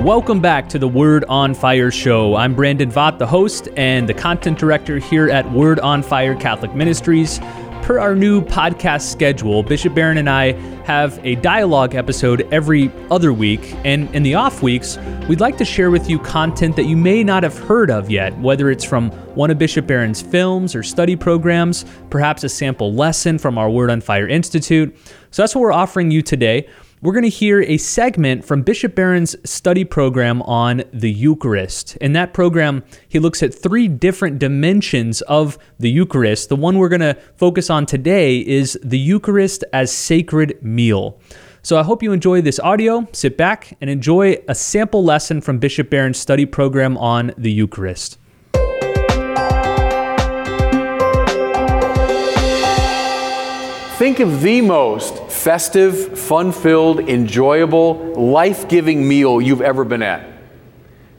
Welcome 0.00 0.40
back 0.40 0.66
to 0.70 0.78
the 0.78 0.88
Word 0.88 1.26
on 1.28 1.52
Fire 1.52 1.90
show. 1.90 2.34
I'm 2.34 2.54
Brandon 2.54 2.90
Vogt, 2.90 3.18
the 3.18 3.26
host 3.26 3.68
and 3.76 4.08
the 4.08 4.14
content 4.14 4.58
director 4.58 4.96
here 4.98 5.28
at 5.28 5.48
Word 5.52 5.78
on 5.78 6.02
Fire 6.02 6.34
Catholic 6.34 6.74
Ministries. 6.74 7.38
Per 7.82 7.98
our 7.98 8.16
new 8.16 8.40
podcast 8.40 9.10
schedule, 9.10 9.62
Bishop 9.62 9.94
Barron 9.94 10.16
and 10.16 10.30
I 10.30 10.52
have 10.84 11.20
a 11.22 11.34
dialogue 11.36 11.94
episode 11.94 12.48
every 12.50 12.90
other 13.10 13.34
week, 13.34 13.74
and 13.84 14.12
in 14.14 14.22
the 14.22 14.34
off 14.34 14.62
weeks, 14.62 14.96
we'd 15.28 15.40
like 15.40 15.58
to 15.58 15.66
share 15.66 15.90
with 15.90 16.08
you 16.08 16.18
content 16.18 16.76
that 16.76 16.86
you 16.86 16.96
may 16.96 17.22
not 17.22 17.42
have 17.42 17.58
heard 17.58 17.90
of 17.90 18.10
yet, 18.10 18.36
whether 18.38 18.70
it's 18.70 18.84
from 18.84 19.10
one 19.34 19.50
of 19.50 19.58
Bishop 19.58 19.86
Barron's 19.86 20.22
films 20.22 20.74
or 20.74 20.82
study 20.82 21.14
programs, 21.14 21.84
perhaps 22.08 22.42
a 22.42 22.48
sample 22.48 22.94
lesson 22.94 23.38
from 23.38 23.58
our 23.58 23.68
Word 23.68 23.90
on 23.90 24.00
Fire 24.00 24.26
Institute. 24.26 24.96
So 25.30 25.42
that's 25.42 25.54
what 25.54 25.60
we're 25.60 25.72
offering 25.72 26.10
you 26.10 26.22
today 26.22 26.70
we're 27.02 27.14
going 27.14 27.22
to 27.22 27.30
hear 27.30 27.62
a 27.62 27.78
segment 27.78 28.44
from 28.44 28.60
Bishop 28.60 28.94
Barron's 28.94 29.34
study 29.48 29.84
program 29.84 30.42
on 30.42 30.82
the 30.92 31.10
Eucharist. 31.10 31.96
In 31.96 32.12
that 32.12 32.34
program, 32.34 32.84
he 33.08 33.18
looks 33.18 33.42
at 33.42 33.54
three 33.54 33.88
different 33.88 34.38
dimensions 34.38 35.22
of 35.22 35.56
the 35.78 35.90
Eucharist. 35.90 36.50
The 36.50 36.56
one 36.56 36.76
we're 36.76 36.90
going 36.90 37.00
to 37.00 37.16
focus 37.36 37.70
on 37.70 37.86
today 37.86 38.40
is 38.40 38.78
the 38.84 38.98
Eucharist 38.98 39.64
as 39.72 39.90
sacred 39.90 40.62
meal. 40.62 41.18
So 41.62 41.78
I 41.78 41.84
hope 41.84 42.02
you 42.02 42.12
enjoy 42.12 42.42
this 42.42 42.60
audio. 42.60 43.08
Sit 43.12 43.38
back 43.38 43.76
and 43.80 43.88
enjoy 43.88 44.36
a 44.46 44.54
sample 44.54 45.02
lesson 45.02 45.40
from 45.40 45.58
Bishop 45.58 45.88
Barron's 45.88 46.18
study 46.18 46.44
program 46.44 46.98
on 46.98 47.32
the 47.38 47.50
Eucharist. 47.50 48.18
Think 54.00 54.18
of 54.20 54.40
the 54.40 54.62
most 54.62 55.30
festive, 55.30 56.18
fun 56.18 56.52
filled, 56.52 57.00
enjoyable, 57.00 58.14
life 58.14 58.66
giving 58.66 59.06
meal 59.06 59.42
you've 59.42 59.60
ever 59.60 59.84
been 59.84 60.02
at. 60.02 60.26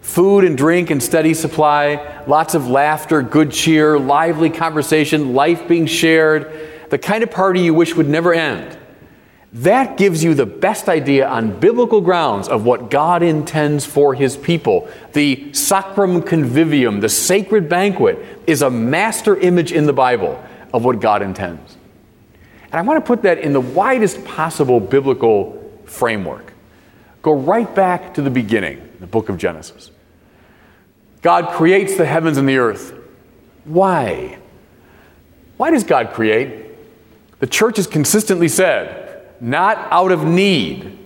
Food 0.02 0.46
and 0.46 0.58
drink 0.58 0.90
and 0.90 1.04
steady 1.04 1.36
supply, 1.36 2.24
lots 2.26 2.56
of 2.56 2.68
laughter, 2.68 3.22
good 3.22 3.52
cheer, 3.52 4.00
lively 4.00 4.50
conversation, 4.50 5.36
life 5.36 5.68
being 5.68 5.86
shared, 5.86 6.90
the 6.90 6.98
kind 6.98 7.22
of 7.22 7.30
party 7.30 7.60
you 7.60 7.76
wish 7.76 7.94
would 7.94 8.10
never 8.10 8.34
end. 8.34 8.76
That 9.54 9.96
gives 9.96 10.24
you 10.24 10.34
the 10.34 10.48
best 10.48 10.90
idea 10.90 11.28
on 11.28 11.60
biblical 11.60 12.02
grounds 12.02 12.48
of 12.48 12.66
what 12.66 12.90
God 12.90 13.22
intends 13.22 13.86
for 13.86 14.16
His 14.16 14.36
people. 14.36 14.90
The 15.14 15.54
sacrum 15.54 16.24
convivium, 16.24 17.00
the 17.00 17.10
sacred 17.10 17.70
banquet, 17.70 18.18
is 18.48 18.64
a 18.64 18.72
master 18.72 19.38
image 19.38 19.72
in 19.72 19.86
the 19.86 19.94
Bible 19.94 20.44
of 20.74 20.84
what 20.84 21.00
God 21.00 21.22
intends. 21.22 21.78
And 22.72 22.80
I 22.80 22.82
want 22.84 23.04
to 23.04 23.08
put 23.08 23.24
that 23.24 23.40
in 23.40 23.52
the 23.52 23.62
widest 23.62 24.24
possible 24.24 24.80
biblical 24.80 25.72
framework. 25.86 26.54
Go 27.22 27.34
right 27.34 27.74
back 27.76 28.14
to 28.14 28.22
the 28.22 28.30
beginning, 28.30 28.88
the 29.00 29.08
book 29.08 29.30
of 29.30 29.38
Genesis. 29.38 29.92
God 31.22 31.50
creates 31.50 31.98
the 31.98 32.06
heavens 32.06 32.38
and 32.38 32.48
the 32.48 32.58
earth. 32.58 32.94
Why? 33.66 34.40
Why 35.58 35.70
does 35.70 35.84
God 35.84 36.14
create? 36.14 36.66
The 37.40 37.48
church 37.48 37.78
has 37.78 37.88
consistently 37.88 38.48
said, 38.48 39.28
not 39.40 39.78
out 39.92 40.12
of 40.12 40.26
need. 40.26 40.98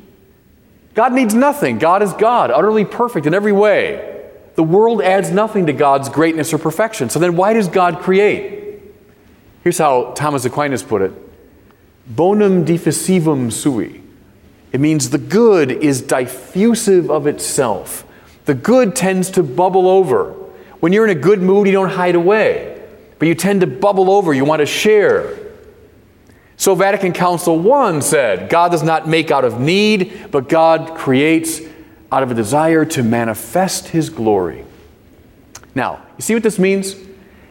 God 0.93 1.13
needs 1.13 1.33
nothing. 1.33 1.79
God 1.79 2.03
is 2.03 2.13
God, 2.13 2.51
utterly 2.51 2.85
perfect 2.85 3.25
in 3.25 3.33
every 3.33 3.51
way. 3.51 4.23
The 4.55 4.63
world 4.63 5.01
adds 5.01 5.31
nothing 5.31 5.65
to 5.65 5.73
God's 5.73 6.07
greatness 6.07 6.53
or 6.53 6.57
perfection. 6.57 7.09
So 7.09 7.19
then, 7.19 7.35
why 7.35 7.53
does 7.53 7.67
God 7.67 7.99
create? 7.99 8.81
Here's 9.63 9.77
how 9.77 10.13
Thomas 10.13 10.45
Aquinas 10.45 10.83
put 10.83 11.01
it 11.01 11.11
bonum 12.07 12.65
diffusivum 12.65 13.51
sui. 13.51 14.01
It 14.71 14.79
means 14.81 15.09
the 15.09 15.17
good 15.17 15.71
is 15.71 16.01
diffusive 16.01 17.09
of 17.09 17.27
itself. 17.27 18.05
The 18.45 18.53
good 18.53 18.95
tends 18.95 19.31
to 19.31 19.43
bubble 19.43 19.87
over. 19.87 20.33
When 20.79 20.93
you're 20.93 21.05
in 21.05 21.17
a 21.17 21.19
good 21.19 21.41
mood, 21.41 21.67
you 21.67 21.73
don't 21.73 21.89
hide 21.89 22.15
away, 22.15 22.83
but 23.17 23.27
you 23.27 23.35
tend 23.35 23.61
to 23.61 23.67
bubble 23.67 24.11
over. 24.11 24.33
You 24.33 24.45
want 24.45 24.59
to 24.59 24.65
share. 24.65 25.37
So, 26.57 26.75
Vatican 26.75 27.11
Council 27.13 27.73
I 27.73 27.99
said 27.99 28.49
God 28.49 28.71
does 28.71 28.83
not 28.83 29.07
make 29.07 29.31
out 29.31 29.45
of 29.45 29.59
need, 29.59 30.29
but 30.31 30.47
God 30.47 30.97
creates 30.97 31.61
out 32.11 32.23
of 32.23 32.31
a 32.31 32.33
desire 32.33 32.85
to 32.85 33.03
manifest 33.03 33.89
His 33.89 34.09
glory. 34.09 34.65
Now, 35.73 36.05
you 36.17 36.21
see 36.21 36.33
what 36.33 36.43
this 36.43 36.59
means? 36.59 36.95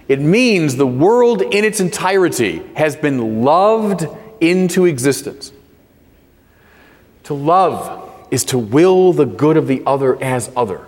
It 0.09 0.21
means 0.21 0.77
the 0.77 0.87
world 0.87 1.43
in 1.43 1.65
its 1.65 1.81
entirety 1.81 2.63
has 2.75 2.97
been 2.97 3.45
loved 3.45 4.07
into 4.41 4.85
existence. 4.85 5.53
To 7.25 7.35
love 7.35 8.27
is 8.31 8.45
to 8.47 8.59
will 8.59 9.13
the 9.13 9.27
good 9.27 9.57
of 9.57 9.67
the 9.67 9.83
other 9.87 10.23
as 10.23 10.51
other. 10.57 10.87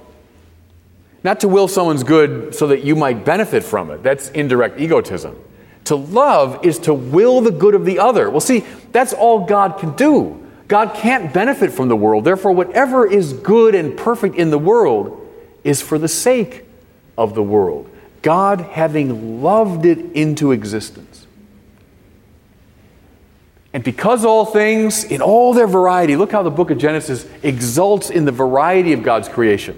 Not 1.24 1.40
to 1.40 1.48
will 1.48 1.68
someone's 1.68 2.04
good 2.04 2.54
so 2.54 2.68
that 2.68 2.84
you 2.84 2.94
might 2.94 3.24
benefit 3.24 3.64
from 3.64 3.90
it. 3.90 4.02
That's 4.02 4.28
indirect 4.30 4.80
egotism. 4.80 5.36
To 5.84 5.96
love 5.96 6.64
is 6.64 6.78
to 6.80 6.94
will 6.94 7.40
the 7.40 7.50
good 7.50 7.74
of 7.74 7.84
the 7.84 7.98
other. 7.98 8.28
Well, 8.28 8.40
see, 8.40 8.64
that's 8.92 9.12
all 9.12 9.46
God 9.46 9.78
can 9.78 9.94
do. 9.96 10.44
God 10.68 10.94
can't 10.94 11.32
benefit 11.32 11.72
from 11.72 11.88
the 11.88 11.96
world. 11.96 12.24
Therefore, 12.24 12.52
whatever 12.52 13.06
is 13.06 13.32
good 13.32 13.74
and 13.74 13.96
perfect 13.96 14.34
in 14.34 14.50
the 14.50 14.58
world 14.58 15.24
is 15.62 15.80
for 15.80 15.98
the 15.98 16.08
sake 16.08 16.64
of 17.16 17.34
the 17.34 17.42
world. 17.42 17.88
God 18.22 18.60
having 18.60 19.42
loved 19.42 19.86
it 19.86 19.98
into 20.12 20.50
existence. 20.50 21.15
And 23.76 23.84
because 23.84 24.24
all 24.24 24.46
things, 24.46 25.04
in 25.04 25.20
all 25.20 25.52
their 25.52 25.66
variety, 25.66 26.16
look 26.16 26.32
how 26.32 26.42
the 26.42 26.50
book 26.50 26.70
of 26.70 26.78
Genesis 26.78 27.28
exults 27.42 28.08
in 28.08 28.24
the 28.24 28.32
variety 28.32 28.94
of 28.94 29.02
God's 29.02 29.28
creation 29.28 29.76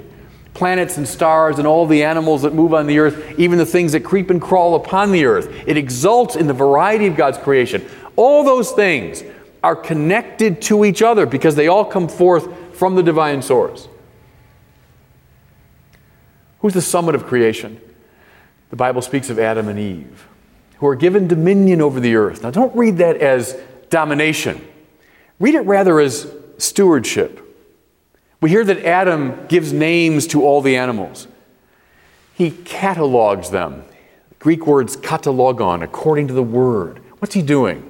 planets 0.54 0.98
and 0.98 1.06
stars 1.06 1.58
and 1.58 1.66
all 1.66 1.84
the 1.84 2.04
animals 2.04 2.42
that 2.42 2.54
move 2.54 2.74
on 2.74 2.86
the 2.86 3.00
earth, 3.00 3.36
even 3.40 3.58
the 3.58 3.66
things 3.66 3.90
that 3.90 4.04
creep 4.04 4.30
and 4.30 4.40
crawl 4.40 4.76
upon 4.76 5.10
the 5.10 5.24
earth. 5.24 5.52
It 5.66 5.76
exults 5.76 6.36
in 6.36 6.46
the 6.46 6.52
variety 6.52 7.08
of 7.08 7.16
God's 7.16 7.38
creation. 7.38 7.84
All 8.14 8.44
those 8.44 8.70
things 8.70 9.24
are 9.64 9.74
connected 9.74 10.62
to 10.62 10.84
each 10.84 11.02
other 11.02 11.26
because 11.26 11.56
they 11.56 11.66
all 11.66 11.84
come 11.84 12.06
forth 12.06 12.76
from 12.76 12.94
the 12.94 13.02
divine 13.02 13.42
source. 13.42 13.88
Who's 16.60 16.74
the 16.74 16.82
summit 16.82 17.16
of 17.16 17.26
creation? 17.26 17.80
The 18.70 18.76
Bible 18.76 19.02
speaks 19.02 19.28
of 19.28 19.40
Adam 19.40 19.66
and 19.66 19.78
Eve, 19.78 20.28
who 20.78 20.86
are 20.86 20.96
given 20.96 21.26
dominion 21.26 21.80
over 21.80 21.98
the 21.98 22.14
earth. 22.14 22.44
Now, 22.44 22.52
don't 22.52 22.76
read 22.76 22.98
that 22.98 23.16
as 23.16 23.60
domination. 23.90 24.66
Read 25.38 25.54
it 25.54 25.60
rather 25.60 26.00
as 26.00 26.32
stewardship. 26.58 27.44
We 28.40 28.50
hear 28.50 28.64
that 28.64 28.84
Adam 28.84 29.46
gives 29.48 29.72
names 29.72 30.26
to 30.28 30.44
all 30.44 30.60
the 30.60 30.76
animals. 30.76 31.26
He 32.34 32.50
catalogs 32.50 33.50
them. 33.50 33.84
Greek 34.38 34.66
words 34.66 34.96
katalogon, 34.96 35.82
according 35.82 36.28
to 36.28 36.34
the 36.34 36.42
word. 36.42 37.00
What's 37.18 37.34
he 37.34 37.42
doing? 37.42 37.84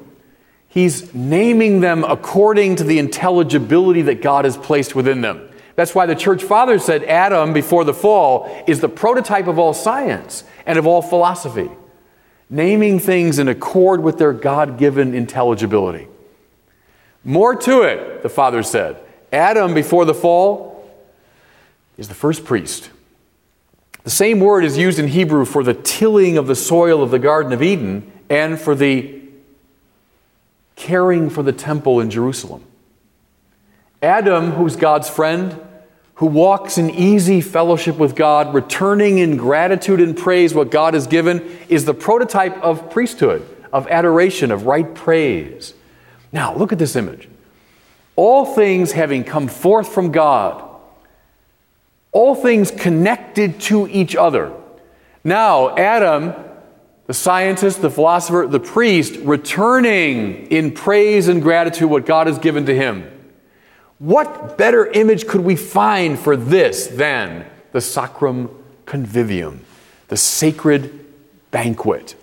He's 0.68 1.12
naming 1.14 1.80
them 1.80 2.04
according 2.04 2.76
to 2.76 2.84
the 2.84 2.98
intelligibility 2.98 4.02
that 4.02 4.22
God 4.22 4.44
has 4.44 4.56
placed 4.56 4.94
within 4.94 5.20
them. 5.20 5.48
That's 5.76 5.94
why 5.94 6.06
the 6.06 6.14
church 6.14 6.42
fathers 6.42 6.84
said 6.84 7.04
Adam, 7.04 7.52
before 7.52 7.84
the 7.84 7.94
fall, 7.94 8.64
is 8.66 8.80
the 8.80 8.88
prototype 8.88 9.46
of 9.46 9.58
all 9.58 9.74
science 9.74 10.44
and 10.66 10.78
of 10.78 10.86
all 10.86 11.02
philosophy 11.02 11.70
naming 12.50 12.98
things 12.98 13.38
in 13.38 13.48
accord 13.48 14.02
with 14.02 14.18
their 14.18 14.32
God 14.32 14.78
given 14.78 15.14
intelligibility. 15.14 16.08
More 17.24 17.54
to 17.54 17.82
it, 17.82 18.22
the 18.22 18.28
Father 18.28 18.62
said. 18.62 18.96
Adam, 19.32 19.74
before 19.74 20.04
the 20.04 20.14
fall, 20.14 20.90
is 21.96 22.08
the 22.08 22.14
first 22.14 22.44
priest. 22.44 22.90
The 24.04 24.10
same 24.10 24.40
word 24.40 24.64
is 24.64 24.78
used 24.78 24.98
in 24.98 25.08
Hebrew 25.08 25.44
for 25.44 25.62
the 25.62 25.74
tilling 25.74 26.38
of 26.38 26.46
the 26.46 26.54
soil 26.54 27.02
of 27.02 27.10
the 27.10 27.18
Garden 27.18 27.52
of 27.52 27.62
Eden 27.62 28.10
and 28.30 28.58
for 28.58 28.74
the 28.74 29.20
caring 30.76 31.28
for 31.28 31.42
the 31.42 31.52
temple 31.52 32.00
in 32.00 32.08
Jerusalem. 32.08 32.64
Adam, 34.00 34.52
who's 34.52 34.76
God's 34.76 35.10
friend, 35.10 35.60
who 36.18 36.26
walks 36.26 36.78
in 36.78 36.90
easy 36.90 37.40
fellowship 37.40 37.96
with 37.96 38.16
God, 38.16 38.52
returning 38.52 39.18
in 39.18 39.36
gratitude 39.36 40.00
and 40.00 40.16
praise 40.16 40.52
what 40.52 40.68
God 40.68 40.94
has 40.94 41.06
given, 41.06 41.58
is 41.68 41.84
the 41.84 41.94
prototype 41.94 42.60
of 42.60 42.90
priesthood, 42.90 43.48
of 43.72 43.86
adoration, 43.86 44.50
of 44.50 44.66
right 44.66 44.96
praise. 44.96 45.74
Now, 46.32 46.56
look 46.56 46.72
at 46.72 46.78
this 46.80 46.96
image. 46.96 47.28
All 48.16 48.44
things 48.44 48.90
having 48.90 49.22
come 49.22 49.46
forth 49.46 49.92
from 49.92 50.10
God, 50.10 50.64
all 52.10 52.34
things 52.34 52.72
connected 52.72 53.60
to 53.60 53.86
each 53.86 54.16
other. 54.16 54.52
Now, 55.22 55.76
Adam, 55.76 56.34
the 57.06 57.14
scientist, 57.14 57.80
the 57.80 57.90
philosopher, 57.90 58.48
the 58.48 58.58
priest, 58.58 59.14
returning 59.20 60.48
in 60.48 60.72
praise 60.72 61.28
and 61.28 61.40
gratitude 61.40 61.88
what 61.88 62.06
God 62.06 62.26
has 62.26 62.40
given 62.40 62.66
to 62.66 62.74
him. 62.74 63.08
What 63.98 64.56
better 64.56 64.86
image 64.86 65.26
could 65.26 65.40
we 65.40 65.56
find 65.56 66.18
for 66.18 66.36
this 66.36 66.86
than 66.86 67.46
the 67.72 67.80
sacrum 67.80 68.48
convivium, 68.86 69.60
the 70.06 70.16
sacred 70.16 71.04
banquet? 71.50 72.14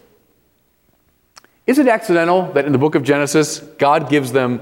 Is 1.67 1.77
it 1.79 1.87
accidental 1.87 2.51
that 2.53 2.65
in 2.65 2.71
the 2.71 2.77
book 2.77 2.95
of 2.95 3.03
Genesis, 3.03 3.59
God 3.59 4.09
gives 4.09 4.31
them 4.31 4.61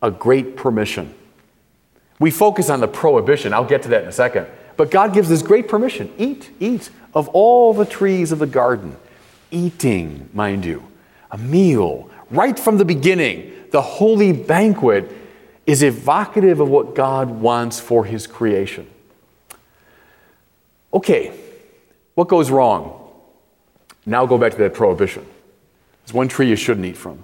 a 0.00 0.10
great 0.10 0.56
permission? 0.56 1.14
We 2.18 2.30
focus 2.30 2.70
on 2.70 2.80
the 2.80 2.88
prohibition. 2.88 3.52
I'll 3.52 3.64
get 3.64 3.82
to 3.82 3.88
that 3.88 4.02
in 4.02 4.08
a 4.08 4.12
second. 4.12 4.46
But 4.76 4.90
God 4.90 5.12
gives 5.12 5.28
this 5.28 5.42
great 5.42 5.68
permission 5.68 6.12
eat, 6.18 6.50
eat 6.60 6.90
of 7.14 7.28
all 7.28 7.74
the 7.74 7.84
trees 7.84 8.32
of 8.32 8.38
the 8.38 8.46
garden. 8.46 8.96
Eating, 9.50 10.28
mind 10.32 10.64
you, 10.64 10.86
a 11.30 11.38
meal 11.38 12.08
right 12.30 12.58
from 12.58 12.78
the 12.78 12.84
beginning. 12.84 13.52
The 13.70 13.82
holy 13.82 14.32
banquet 14.32 15.10
is 15.68 15.82
evocative 15.82 16.60
of 16.60 16.68
what 16.70 16.94
God 16.94 17.28
wants 17.28 17.78
for 17.78 18.06
his 18.06 18.26
creation. 18.26 18.88
Okay, 20.94 21.38
what 22.14 22.26
goes 22.26 22.50
wrong? 22.50 23.10
Now 24.06 24.24
go 24.24 24.38
back 24.38 24.52
to 24.52 24.58
that 24.58 24.72
prohibition. 24.72 25.26
There's 26.02 26.14
one 26.14 26.26
tree 26.26 26.48
you 26.48 26.56
shouldn't 26.56 26.86
eat 26.86 26.96
from 26.96 27.22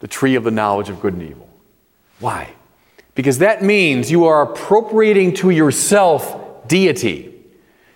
the 0.00 0.08
tree 0.08 0.34
of 0.34 0.42
the 0.42 0.50
knowledge 0.50 0.88
of 0.88 1.00
good 1.00 1.14
and 1.14 1.22
evil. 1.22 1.48
Why? 2.18 2.54
Because 3.14 3.38
that 3.38 3.62
means 3.62 4.10
you 4.10 4.24
are 4.24 4.42
appropriating 4.42 5.34
to 5.34 5.50
yourself 5.50 6.66
deity. 6.66 7.32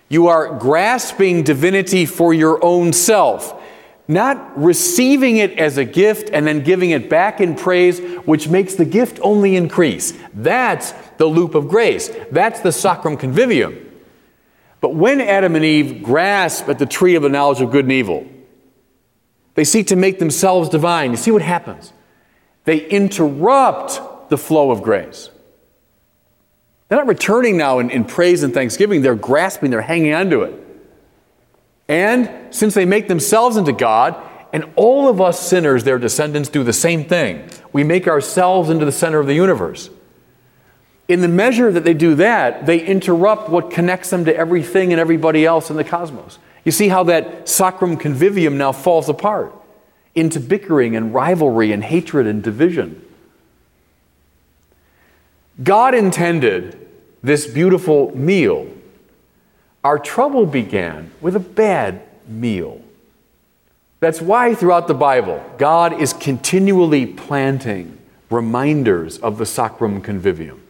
You 0.08 0.28
are 0.28 0.56
grasping 0.56 1.42
divinity 1.42 2.06
for 2.06 2.32
your 2.32 2.64
own 2.64 2.92
self, 2.92 3.60
not 4.06 4.62
receiving 4.62 5.38
it 5.38 5.58
as 5.58 5.78
a 5.78 5.84
gift 5.84 6.28
and 6.32 6.46
then 6.46 6.62
giving 6.62 6.90
it 6.90 7.08
back 7.08 7.40
in 7.40 7.54
praise, 7.54 8.00
which 8.26 8.48
makes 8.48 8.74
the 8.74 8.84
gift 8.84 9.18
only 9.22 9.56
increase. 9.56 10.12
That's 10.34 10.92
the 11.16 11.26
loop 11.26 11.54
of 11.54 11.68
grace. 11.68 12.10
That's 12.30 12.60
the 12.60 12.72
sacrum 12.72 13.16
convivium. 13.16 13.80
But 14.80 14.94
when 14.94 15.20
Adam 15.20 15.56
and 15.56 15.64
Eve 15.64 16.02
grasp 16.02 16.68
at 16.68 16.78
the 16.78 16.86
tree 16.86 17.14
of 17.14 17.22
the 17.22 17.30
knowledge 17.30 17.62
of 17.62 17.70
good 17.70 17.86
and 17.86 17.92
evil, 17.92 18.26
they 19.54 19.64
seek 19.64 19.86
to 19.86 19.96
make 19.96 20.18
themselves 20.18 20.68
divine. 20.68 21.12
You 21.12 21.16
see 21.16 21.30
what 21.30 21.42
happens? 21.42 21.92
They 22.64 22.86
interrupt 22.86 24.28
the 24.28 24.36
flow 24.36 24.70
of 24.70 24.82
grace. 24.82 25.30
They're 26.88 26.98
not 26.98 27.06
returning 27.06 27.56
now 27.56 27.78
in, 27.78 27.90
in 27.90 28.04
praise 28.04 28.42
and 28.42 28.52
thanksgiving, 28.52 29.00
they're 29.02 29.14
grasping, 29.14 29.70
they're 29.70 29.80
hanging 29.80 30.12
onto 30.12 30.42
it. 30.42 30.63
And 31.88 32.30
since 32.50 32.74
they 32.74 32.84
make 32.84 33.08
themselves 33.08 33.56
into 33.56 33.72
God, 33.72 34.16
and 34.52 34.64
all 34.76 35.08
of 35.08 35.20
us 35.20 35.40
sinners, 35.40 35.84
their 35.84 35.98
descendants, 35.98 36.48
do 36.48 36.62
the 36.62 36.72
same 36.72 37.04
thing, 37.04 37.48
we 37.72 37.84
make 37.84 38.06
ourselves 38.06 38.70
into 38.70 38.84
the 38.84 38.92
center 38.92 39.18
of 39.18 39.26
the 39.26 39.34
universe. 39.34 39.90
In 41.08 41.20
the 41.20 41.28
measure 41.28 41.70
that 41.70 41.84
they 41.84 41.92
do 41.92 42.14
that, 42.14 42.64
they 42.64 42.80
interrupt 42.80 43.50
what 43.50 43.70
connects 43.70 44.10
them 44.10 44.24
to 44.24 44.34
everything 44.34 44.92
and 44.92 45.00
everybody 45.00 45.44
else 45.44 45.70
in 45.70 45.76
the 45.76 45.84
cosmos. 45.84 46.38
You 46.64 46.72
see 46.72 46.88
how 46.88 47.04
that 47.04 47.48
sacrum 47.48 47.98
convivium 47.98 48.56
now 48.56 48.72
falls 48.72 49.08
apart 49.08 49.54
into 50.14 50.40
bickering 50.40 50.96
and 50.96 51.12
rivalry 51.12 51.72
and 51.72 51.84
hatred 51.84 52.26
and 52.26 52.42
division. 52.42 53.04
God 55.62 55.94
intended 55.94 56.88
this 57.22 57.46
beautiful 57.46 58.16
meal. 58.16 58.66
Our 59.84 59.98
trouble 59.98 60.46
began 60.46 61.10
with 61.20 61.36
a 61.36 61.40
bad 61.40 62.02
meal. 62.26 62.80
That's 64.00 64.20
why 64.20 64.54
throughout 64.54 64.88
the 64.88 64.94
Bible, 64.94 65.44
God 65.58 66.00
is 66.00 66.14
continually 66.14 67.06
planting 67.06 67.98
reminders 68.30 69.18
of 69.18 69.38
the 69.38 69.46
sacrum 69.46 70.00
convivium. 70.02 70.60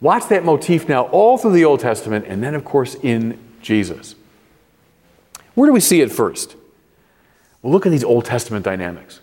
Watch 0.00 0.28
that 0.28 0.44
motif 0.44 0.88
now 0.88 1.04
all 1.04 1.38
through 1.38 1.52
the 1.52 1.64
Old 1.64 1.80
Testament 1.80 2.24
and 2.26 2.42
then, 2.42 2.54
of 2.54 2.64
course, 2.64 2.94
in 2.96 3.38
Jesus. 3.62 4.14
Where 5.54 5.66
do 5.66 5.72
we 5.72 5.80
see 5.80 6.00
it 6.00 6.12
first? 6.12 6.56
Well, 7.62 7.72
look 7.72 7.86
at 7.86 7.92
these 7.92 8.04
Old 8.04 8.24
Testament 8.24 8.64
dynamics. 8.64 9.20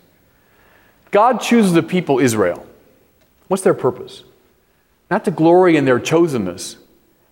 God 1.12 1.40
chooses 1.42 1.74
the 1.74 1.84
people 1.84 2.20
Israel. 2.20 2.66
What's 3.48 3.64
their 3.64 3.76
purpose? 3.76 4.24
Not 5.12 5.26
to 5.26 5.32
glory 5.32 5.78
in 5.78 5.86
their 5.86 6.00
chosenness. 6.00 6.78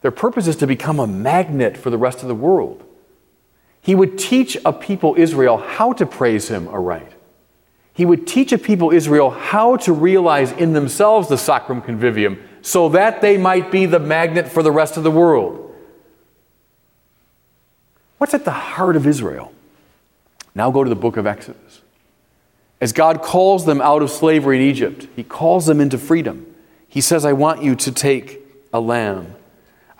Their 0.01 0.11
purpose 0.11 0.47
is 0.47 0.55
to 0.57 0.67
become 0.67 0.99
a 0.99 1.07
magnet 1.07 1.77
for 1.77 1.89
the 1.89 1.97
rest 1.97 2.21
of 2.21 2.27
the 2.27 2.35
world. 2.35 2.83
He 3.81 3.95
would 3.95 4.17
teach 4.17 4.57
a 4.65 4.73
people 4.73 5.15
Israel 5.17 5.57
how 5.57 5.93
to 5.93 6.05
praise 6.05 6.47
Him 6.49 6.67
aright. 6.67 7.11
He 7.93 8.05
would 8.05 8.25
teach 8.25 8.51
a 8.51 8.57
people 8.57 8.91
Israel 8.91 9.29
how 9.29 9.75
to 9.77 9.93
realize 9.93 10.51
in 10.51 10.73
themselves 10.73 11.27
the 11.27 11.37
sacrum 11.37 11.81
convivium 11.81 12.41
so 12.61 12.89
that 12.89 13.21
they 13.21 13.37
might 13.37 13.71
be 13.71 13.85
the 13.85 13.99
magnet 13.99 14.47
for 14.47 14.63
the 14.63 14.71
rest 14.71 14.97
of 14.97 15.03
the 15.03 15.11
world. 15.11 15.75
What's 18.17 18.33
at 18.33 18.45
the 18.45 18.51
heart 18.51 18.95
of 18.95 19.07
Israel? 19.07 19.51
Now 20.53 20.69
go 20.69 20.83
to 20.83 20.89
the 20.89 20.95
book 20.95 21.17
of 21.17 21.25
Exodus. 21.25 21.81
As 22.79 22.93
God 22.93 23.21
calls 23.21 23.65
them 23.65 23.81
out 23.81 24.01
of 24.01 24.09
slavery 24.09 24.57
in 24.57 24.63
Egypt, 24.63 25.07
He 25.15 25.23
calls 25.23 25.65
them 25.65 25.81
into 25.81 25.97
freedom. 25.97 26.45
He 26.87 27.01
says, 27.01 27.25
I 27.25 27.33
want 27.33 27.63
you 27.63 27.75
to 27.75 27.91
take 27.91 28.41
a 28.73 28.79
lamb. 28.79 29.35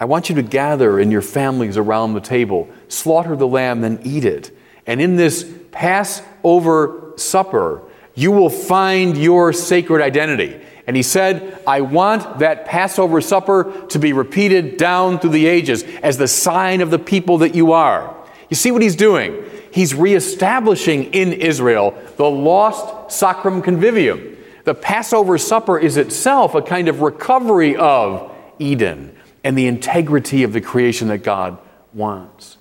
I 0.02 0.06
want 0.06 0.30
you 0.30 0.36
to 0.38 0.42
gather 0.42 1.00
in 1.00 1.12
your 1.12 1.22
families 1.22 1.78
around 1.78 2.16
the 2.16 2.22
table, 2.22 2.68
slaughter 2.88 3.36
the 3.36 3.48
lamb, 3.48 3.82
then 3.82 4.00
eat 4.04 4.26
it. 4.26 4.50
And 4.88 5.00
in 5.00 5.16
this 5.16 5.48
Passover 5.70 7.14
supper, 7.18 7.84
you 8.16 8.32
will 8.32 8.50
find 8.50 9.16
your 9.16 9.54
sacred 9.54 10.02
identity. 10.02 10.60
And 10.88 10.96
he 10.96 11.04
said, 11.04 11.62
I 11.68 11.82
want 11.82 12.40
that 12.40 12.66
Passover 12.66 13.22
supper 13.22 13.86
to 13.90 14.00
be 14.00 14.12
repeated 14.12 14.78
down 14.78 15.20
through 15.20 15.30
the 15.30 15.46
ages 15.46 15.84
as 16.02 16.18
the 16.18 16.28
sign 16.28 16.82
of 16.82 16.90
the 16.90 16.98
people 16.98 17.38
that 17.38 17.54
you 17.54 17.74
are. 17.74 18.16
You 18.50 18.56
see 18.56 18.72
what 18.72 18.82
he's 18.82 18.96
doing? 18.96 19.46
He's 19.72 19.94
reestablishing 19.94 21.14
in 21.14 21.32
Israel 21.32 21.96
the 22.18 22.28
lost 22.28 23.16
sacrum 23.16 23.62
convivium. 23.62 24.36
The 24.64 24.74
Passover 24.74 25.38
supper 25.38 25.78
is 25.78 25.96
itself 25.96 26.56
a 26.56 26.62
kind 26.64 26.88
of 26.88 27.02
recovery 27.02 27.76
of 27.76 28.32
Eden 28.58 29.16
and 29.44 29.58
the 29.58 29.68
integrity 29.68 30.44
of 30.44 30.54
the 30.54 30.62
creation 30.62 31.08
that 31.10 31.20
God 31.20 31.58
wants. 31.94 32.58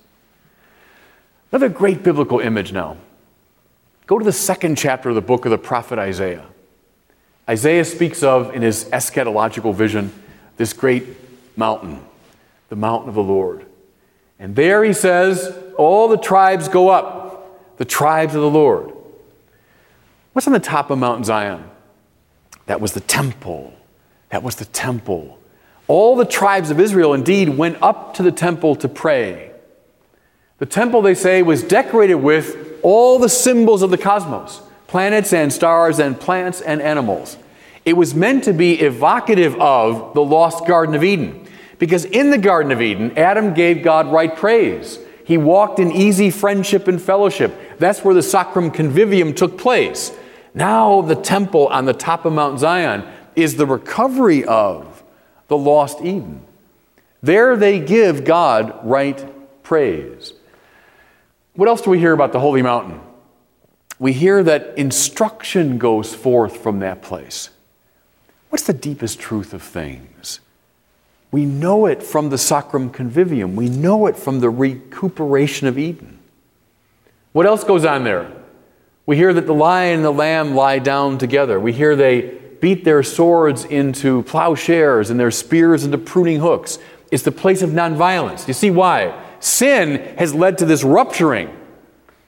Another 1.51 1.69
great 1.69 2.03
biblical 2.03 2.39
image 2.39 2.71
now. 2.71 2.97
Go 4.07 4.17
to 4.17 4.25
the 4.25 4.31
second 4.31 4.77
chapter 4.77 5.09
of 5.09 5.15
the 5.15 5.21
book 5.21 5.45
of 5.45 5.51
the 5.51 5.57
prophet 5.57 5.99
Isaiah. 5.99 6.45
Isaiah 7.47 7.85
speaks 7.85 8.23
of, 8.23 8.55
in 8.55 8.61
his 8.61 8.85
eschatological 8.85 9.73
vision, 9.73 10.13
this 10.57 10.73
great 10.73 11.05
mountain, 11.57 12.01
the 12.69 12.75
mountain 12.75 13.09
of 13.09 13.15
the 13.15 13.23
Lord. 13.23 13.65
And 14.39 14.55
there 14.55 14.83
he 14.83 14.93
says, 14.93 15.55
all 15.77 16.07
the 16.07 16.17
tribes 16.17 16.67
go 16.67 16.89
up, 16.89 17.77
the 17.77 17.85
tribes 17.85 18.35
of 18.35 18.41
the 18.41 18.49
Lord. 18.49 18.91
What's 20.33 20.47
on 20.47 20.53
the 20.53 20.59
top 20.59 20.89
of 20.89 20.97
Mount 20.97 21.25
Zion? 21.25 21.69
That 22.65 22.79
was 22.79 22.93
the 22.93 23.01
temple. 23.01 23.73
That 24.29 24.43
was 24.43 24.55
the 24.55 24.65
temple. 24.65 25.37
All 25.91 26.15
the 26.15 26.23
tribes 26.23 26.71
of 26.71 26.79
Israel 26.79 27.13
indeed 27.13 27.49
went 27.49 27.83
up 27.83 28.13
to 28.13 28.23
the 28.23 28.31
temple 28.31 28.77
to 28.77 28.87
pray. 28.87 29.51
The 30.59 30.65
temple, 30.65 31.01
they 31.01 31.13
say, 31.13 31.43
was 31.43 31.63
decorated 31.63 32.15
with 32.15 32.79
all 32.81 33.19
the 33.19 33.27
symbols 33.27 33.81
of 33.81 33.91
the 33.91 33.97
cosmos 33.97 34.61
planets 34.87 35.33
and 35.33 35.51
stars 35.51 35.99
and 35.99 36.17
plants 36.17 36.61
and 36.61 36.81
animals. 36.81 37.35
It 37.83 37.97
was 37.97 38.15
meant 38.15 38.45
to 38.45 38.53
be 38.53 38.79
evocative 38.79 39.59
of 39.59 40.13
the 40.13 40.23
lost 40.23 40.65
Garden 40.65 40.95
of 40.95 41.03
Eden. 41.03 41.45
Because 41.77 42.05
in 42.05 42.31
the 42.31 42.37
Garden 42.37 42.71
of 42.71 42.81
Eden, 42.81 43.17
Adam 43.17 43.53
gave 43.53 43.83
God 43.83 44.09
right 44.13 44.33
praise. 44.33 44.97
He 45.25 45.35
walked 45.35 45.77
in 45.77 45.91
easy 45.91 46.29
friendship 46.29 46.87
and 46.87 47.01
fellowship. 47.01 47.53
That's 47.79 48.01
where 48.01 48.15
the 48.15 48.23
Sacrum 48.23 48.71
Convivium 48.71 49.35
took 49.35 49.57
place. 49.57 50.13
Now, 50.53 51.01
the 51.01 51.15
temple 51.15 51.67
on 51.67 51.83
the 51.83 51.93
top 51.93 52.23
of 52.23 52.31
Mount 52.31 52.59
Zion 52.59 53.03
is 53.35 53.57
the 53.57 53.65
recovery 53.65 54.45
of 54.45 55.00
the 55.51 55.57
lost 55.57 55.99
Eden. 55.99 56.41
There 57.21 57.57
they 57.57 57.81
give 57.81 58.23
God 58.23 58.79
right 58.83 59.21
praise. 59.63 60.31
What 61.55 61.67
else 61.67 61.81
do 61.81 61.89
we 61.89 61.99
hear 61.99 62.13
about 62.13 62.31
the 62.31 62.39
Holy 62.39 62.61
Mountain? 62.61 63.01
We 63.99 64.13
hear 64.13 64.43
that 64.43 64.77
instruction 64.77 65.77
goes 65.77 66.15
forth 66.15 66.55
from 66.63 66.79
that 66.79 67.01
place. 67.01 67.49
What's 68.49 68.63
the 68.63 68.71
deepest 68.71 69.19
truth 69.19 69.53
of 69.53 69.61
things? 69.61 70.39
We 71.31 71.45
know 71.45 71.85
it 71.85 72.01
from 72.01 72.29
the 72.29 72.37
Sacrum 72.37 72.89
Convivium. 72.89 73.53
We 73.55 73.67
know 73.67 74.07
it 74.07 74.15
from 74.15 74.39
the 74.39 74.49
recuperation 74.49 75.67
of 75.67 75.77
Eden. 75.77 76.17
What 77.33 77.45
else 77.45 77.65
goes 77.65 77.83
on 77.83 78.05
there? 78.05 78.31
We 79.05 79.17
hear 79.17 79.33
that 79.33 79.47
the 79.47 79.53
lion 79.53 79.95
and 79.95 80.05
the 80.05 80.13
lamb 80.13 80.55
lie 80.55 80.79
down 80.79 81.17
together. 81.17 81.59
We 81.59 81.73
hear 81.73 81.97
they 81.97 82.40
beat 82.61 82.85
their 82.85 83.03
swords 83.03 83.65
into 83.65 84.23
plowshares 84.23 85.09
and 85.09 85.19
their 85.19 85.31
spears 85.31 85.83
into 85.83 85.97
pruning 85.97 86.39
hooks. 86.39 86.79
It's 87.11 87.23
the 87.23 87.31
place 87.31 87.61
of 87.61 87.71
nonviolence. 87.71 88.47
You 88.47 88.53
see 88.53 88.71
why? 88.71 89.19
Sin 89.39 90.15
has 90.17 90.33
led 90.33 90.59
to 90.59 90.65
this 90.65 90.83
rupturing. 90.83 91.57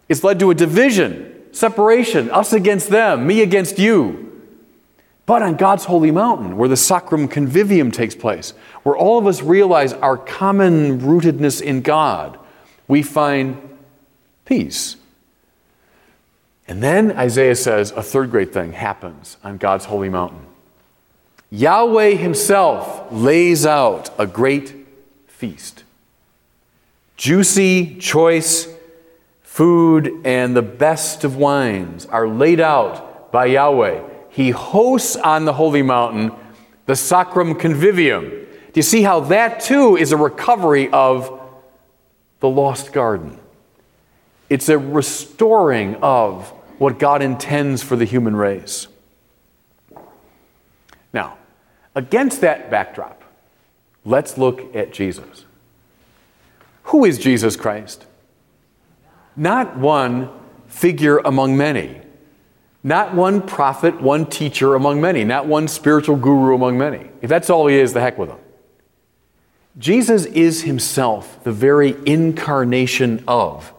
It's 0.09 0.23
led 0.23 0.39
to 0.39 0.51
a 0.51 0.55
division, 0.55 1.43
separation, 1.53 2.29
us 2.31 2.51
against 2.51 2.89
them, 2.89 3.25
me 3.25 3.41
against 3.41 3.79
you. 3.79 4.41
But 5.25 5.41
on 5.41 5.55
God's 5.55 5.85
holy 5.85 6.11
mountain, 6.11 6.57
where 6.57 6.67
the 6.67 6.75
sacrum 6.75 7.29
convivium 7.29 7.93
takes 7.93 8.13
place, 8.13 8.51
where 8.83 8.97
all 8.97 9.17
of 9.17 9.25
us 9.25 9.41
realize 9.41 9.93
our 9.93 10.17
common 10.17 10.99
rootedness 10.99 11.61
in 11.61 11.81
God, 11.81 12.37
we 12.89 13.01
find 13.03 13.77
peace. 14.43 14.97
And 16.67 16.81
then 16.81 17.11
Isaiah 17.11 17.55
says 17.55 17.91
a 17.91 18.01
third 18.01 18.31
great 18.31 18.53
thing 18.53 18.73
happens 18.73 19.37
on 19.43 19.57
God's 19.57 19.85
holy 19.85 20.09
mountain. 20.09 20.45
Yahweh 21.49 22.11
Himself 22.11 23.11
lays 23.11 23.65
out 23.65 24.09
a 24.17 24.25
great 24.25 24.73
feast. 25.27 25.83
Juicy, 27.17 27.95
choice 27.99 28.67
food 29.43 30.21
and 30.25 30.55
the 30.55 30.63
best 30.63 31.23
of 31.23 31.35
wines 31.35 32.07
are 32.07 32.27
laid 32.27 32.59
out 32.59 33.31
by 33.31 33.45
Yahweh. 33.45 34.01
He 34.29 34.49
hosts 34.49 35.15
on 35.15 35.45
the 35.45 35.53
holy 35.53 35.83
mountain 35.83 36.31
the 36.87 36.95
sacrum 36.95 37.53
convivium. 37.53 38.29
Do 38.29 38.79
you 38.79 38.81
see 38.81 39.03
how 39.03 39.19
that 39.19 39.59
too 39.59 39.95
is 39.95 40.11
a 40.11 40.17
recovery 40.17 40.89
of 40.89 41.39
the 42.39 42.49
lost 42.49 42.91
garden? 42.93 43.39
It's 44.49 44.69
a 44.69 44.77
restoring 44.77 45.95
of 45.95 46.49
what 46.77 46.99
God 46.99 47.21
intends 47.21 47.81
for 47.81 47.95
the 47.95 48.05
human 48.05 48.35
race. 48.35 48.87
Now, 51.13 51.37
against 51.95 52.41
that 52.41 52.69
backdrop, 52.69 53.23
let's 54.03 54.37
look 54.37 54.75
at 54.75 54.91
Jesus. 54.91 55.45
Who 56.83 57.05
is 57.05 57.17
Jesus 57.17 57.55
Christ? 57.55 58.05
Not 59.35 59.77
one 59.77 60.29
figure 60.67 61.19
among 61.19 61.55
many. 61.57 62.01
Not 62.83 63.13
one 63.13 63.41
prophet, 63.41 64.01
one 64.01 64.25
teacher 64.25 64.75
among 64.75 64.99
many. 64.99 65.23
Not 65.23 65.47
one 65.47 65.67
spiritual 65.67 66.17
guru 66.17 66.53
among 66.53 66.77
many. 66.77 67.09
If 67.21 67.29
that's 67.29 67.49
all 67.49 67.67
he 67.67 67.77
is, 67.77 67.93
the 67.93 68.01
heck 68.01 68.17
with 68.17 68.29
him. 68.29 68.39
Jesus 69.77 70.25
is 70.25 70.63
himself 70.63 71.43
the 71.43 71.51
very 71.51 71.95
incarnation 72.05 73.23
of 73.27 73.73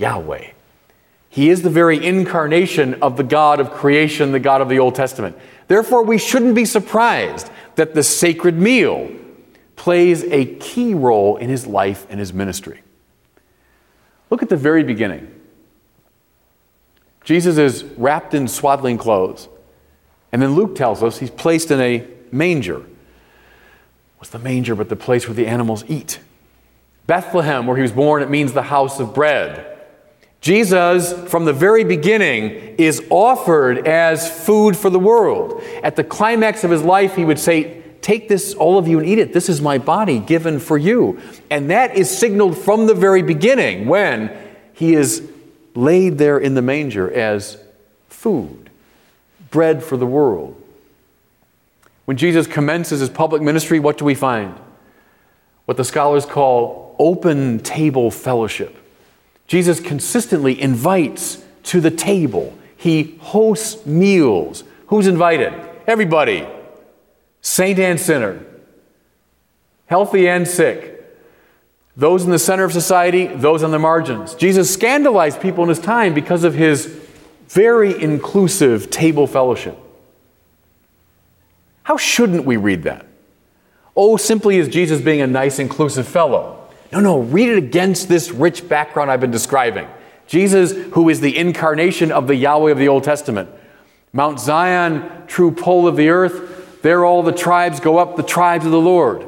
Yahweh. 0.00 0.52
He 1.28 1.50
is 1.50 1.62
the 1.62 1.70
very 1.70 2.04
incarnation 2.04 2.94
of 3.02 3.16
the 3.16 3.22
God 3.22 3.60
of 3.60 3.70
creation, 3.70 4.32
the 4.32 4.40
God 4.40 4.60
of 4.60 4.68
the 4.68 4.80
Old 4.80 4.94
Testament. 4.94 5.36
Therefore, 5.68 6.02
we 6.02 6.18
shouldn't 6.18 6.56
be 6.56 6.64
surprised 6.64 7.50
that 7.76 7.94
the 7.94 8.02
sacred 8.02 8.56
meal 8.56 9.10
plays 9.76 10.24
a 10.24 10.56
key 10.56 10.94
role 10.94 11.36
in 11.36 11.48
his 11.48 11.66
life 11.66 12.06
and 12.10 12.18
his 12.18 12.32
ministry. 12.32 12.82
Look 14.28 14.42
at 14.42 14.48
the 14.48 14.56
very 14.56 14.82
beginning. 14.82 15.32
Jesus 17.22 17.58
is 17.58 17.84
wrapped 17.96 18.34
in 18.34 18.48
swaddling 18.48 18.98
clothes. 18.98 19.48
And 20.32 20.40
then 20.40 20.54
Luke 20.54 20.74
tells 20.74 21.02
us 21.02 21.18
he's 21.18 21.30
placed 21.30 21.70
in 21.70 21.80
a 21.80 22.06
manger. 22.32 22.84
What's 24.18 24.30
the 24.30 24.38
manger 24.38 24.74
but 24.74 24.88
the 24.88 24.96
place 24.96 25.28
where 25.28 25.34
the 25.34 25.46
animals 25.46 25.84
eat? 25.88 26.20
Bethlehem, 27.06 27.66
where 27.66 27.76
he 27.76 27.82
was 27.82 27.92
born, 27.92 28.22
it 28.22 28.30
means 28.30 28.52
the 28.52 28.62
house 28.62 29.00
of 29.00 29.14
bread. 29.14 29.79
Jesus, 30.40 31.12
from 31.30 31.44
the 31.44 31.52
very 31.52 31.84
beginning, 31.84 32.52
is 32.76 33.02
offered 33.10 33.86
as 33.86 34.30
food 34.44 34.76
for 34.76 34.88
the 34.88 34.98
world. 34.98 35.62
At 35.82 35.96
the 35.96 36.04
climax 36.04 36.64
of 36.64 36.70
his 36.70 36.82
life, 36.82 37.14
he 37.14 37.24
would 37.24 37.38
say, 37.38 37.82
Take 38.00 38.28
this, 38.30 38.54
all 38.54 38.78
of 38.78 38.88
you, 38.88 38.98
and 38.98 39.06
eat 39.06 39.18
it. 39.18 39.34
This 39.34 39.50
is 39.50 39.60
my 39.60 39.76
body 39.76 40.18
given 40.18 40.58
for 40.58 40.78
you. 40.78 41.20
And 41.50 41.70
that 41.70 41.96
is 41.96 42.10
signaled 42.10 42.56
from 42.56 42.86
the 42.86 42.94
very 42.94 43.20
beginning 43.20 43.86
when 43.86 44.34
he 44.72 44.94
is 44.94 45.30
laid 45.74 46.16
there 46.16 46.38
in 46.38 46.54
the 46.54 46.62
manger 46.62 47.12
as 47.12 47.62
food, 48.08 48.70
bread 49.50 49.84
for 49.84 49.98
the 49.98 50.06
world. 50.06 50.56
When 52.06 52.16
Jesus 52.16 52.46
commences 52.46 53.00
his 53.00 53.10
public 53.10 53.42
ministry, 53.42 53.78
what 53.78 53.98
do 53.98 54.06
we 54.06 54.14
find? 54.14 54.58
What 55.66 55.76
the 55.76 55.84
scholars 55.84 56.24
call 56.24 56.96
open 56.98 57.60
table 57.60 58.10
fellowship. 58.10 58.79
Jesus 59.50 59.80
consistently 59.80 60.60
invites 60.62 61.42
to 61.64 61.80
the 61.80 61.90
table, 61.90 62.56
he 62.76 63.18
hosts 63.20 63.84
meals. 63.84 64.62
Who's 64.86 65.08
invited? 65.08 65.52
Everybody 65.88 66.46
saint 67.40 67.80
and 67.80 67.98
sinner, 67.98 68.44
healthy 69.86 70.28
and 70.28 70.46
sick, 70.46 71.04
those 71.96 72.22
in 72.22 72.30
the 72.30 72.38
center 72.38 72.62
of 72.62 72.72
society, 72.72 73.26
those 73.26 73.64
on 73.64 73.72
the 73.72 73.78
margins. 73.80 74.36
Jesus 74.36 74.72
scandalized 74.72 75.40
people 75.40 75.64
in 75.64 75.68
his 75.68 75.80
time 75.80 76.14
because 76.14 76.44
of 76.44 76.54
his 76.54 76.86
very 77.48 78.00
inclusive 78.00 78.88
table 78.88 79.26
fellowship. 79.26 79.76
How 81.82 81.96
shouldn't 81.96 82.44
we 82.44 82.56
read 82.56 82.84
that? 82.84 83.04
Oh, 83.96 84.16
simply 84.16 84.60
as 84.60 84.68
Jesus 84.68 85.00
being 85.00 85.20
a 85.20 85.26
nice, 85.26 85.58
inclusive 85.58 86.06
fellow. 86.06 86.59
No, 86.92 87.00
no, 87.00 87.20
read 87.20 87.48
it 87.48 87.58
against 87.58 88.08
this 88.08 88.30
rich 88.30 88.68
background 88.68 89.10
I've 89.10 89.20
been 89.20 89.30
describing. 89.30 89.88
Jesus, 90.26 90.72
who 90.94 91.08
is 91.08 91.20
the 91.20 91.36
incarnation 91.36 92.12
of 92.12 92.26
the 92.26 92.34
Yahweh 92.34 92.70
of 92.70 92.78
the 92.78 92.88
Old 92.88 93.04
Testament. 93.04 93.48
Mount 94.12 94.40
Zion, 94.40 95.08
true 95.26 95.52
pole 95.52 95.86
of 95.86 95.96
the 95.96 96.08
earth, 96.08 96.82
there 96.82 97.04
all 97.04 97.22
the 97.22 97.32
tribes 97.32 97.80
go 97.80 97.98
up, 97.98 98.16
the 98.16 98.22
tribes 98.22 98.64
of 98.64 98.72
the 98.72 98.80
Lord. 98.80 99.26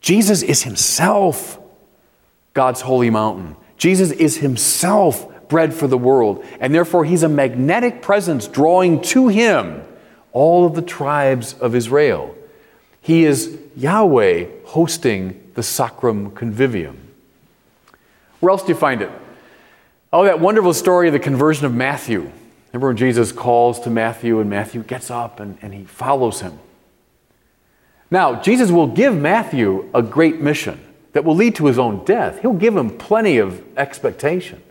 Jesus 0.00 0.42
is 0.42 0.62
himself 0.62 1.58
God's 2.54 2.82
holy 2.82 3.10
mountain. 3.10 3.56
Jesus 3.76 4.10
is 4.12 4.38
himself 4.38 5.48
bread 5.48 5.74
for 5.74 5.86
the 5.86 5.98
world, 5.98 6.44
and 6.60 6.74
therefore 6.74 7.04
he's 7.04 7.22
a 7.22 7.28
magnetic 7.28 8.02
presence 8.02 8.48
drawing 8.48 9.00
to 9.00 9.28
him 9.28 9.82
all 10.32 10.66
of 10.66 10.74
the 10.74 10.82
tribes 10.82 11.54
of 11.54 11.74
Israel. 11.74 12.34
He 13.00 13.24
is 13.24 13.58
Yahweh 13.76 14.46
hosting 14.64 15.45
the 15.56 15.62
Sacrum 15.62 16.30
Convivium. 16.32 16.96
Where 18.40 18.50
else 18.50 18.62
do 18.62 18.68
you 18.68 18.74
find 18.74 19.00
it? 19.02 19.10
Oh, 20.12 20.24
that 20.24 20.38
wonderful 20.38 20.74
story 20.74 21.08
of 21.08 21.14
the 21.14 21.18
conversion 21.18 21.64
of 21.64 21.74
Matthew. 21.74 22.30
Remember 22.72 22.88
when 22.88 22.96
Jesus 22.98 23.32
calls 23.32 23.80
to 23.80 23.90
Matthew 23.90 24.38
and 24.38 24.50
Matthew 24.50 24.82
gets 24.82 25.10
up 25.10 25.40
and, 25.40 25.56
and 25.62 25.72
he 25.72 25.84
follows 25.84 26.42
him. 26.42 26.58
Now, 28.10 28.40
Jesus 28.40 28.70
will 28.70 28.86
give 28.86 29.16
Matthew 29.16 29.90
a 29.94 30.02
great 30.02 30.40
mission 30.40 30.78
that 31.14 31.24
will 31.24 31.34
lead 31.34 31.54
to 31.56 31.66
his 31.66 31.78
own 31.78 32.04
death. 32.04 32.40
He'll 32.42 32.52
give 32.52 32.76
him 32.76 32.90
plenty 32.90 33.38
of 33.38 33.64
expectation. 33.78 34.62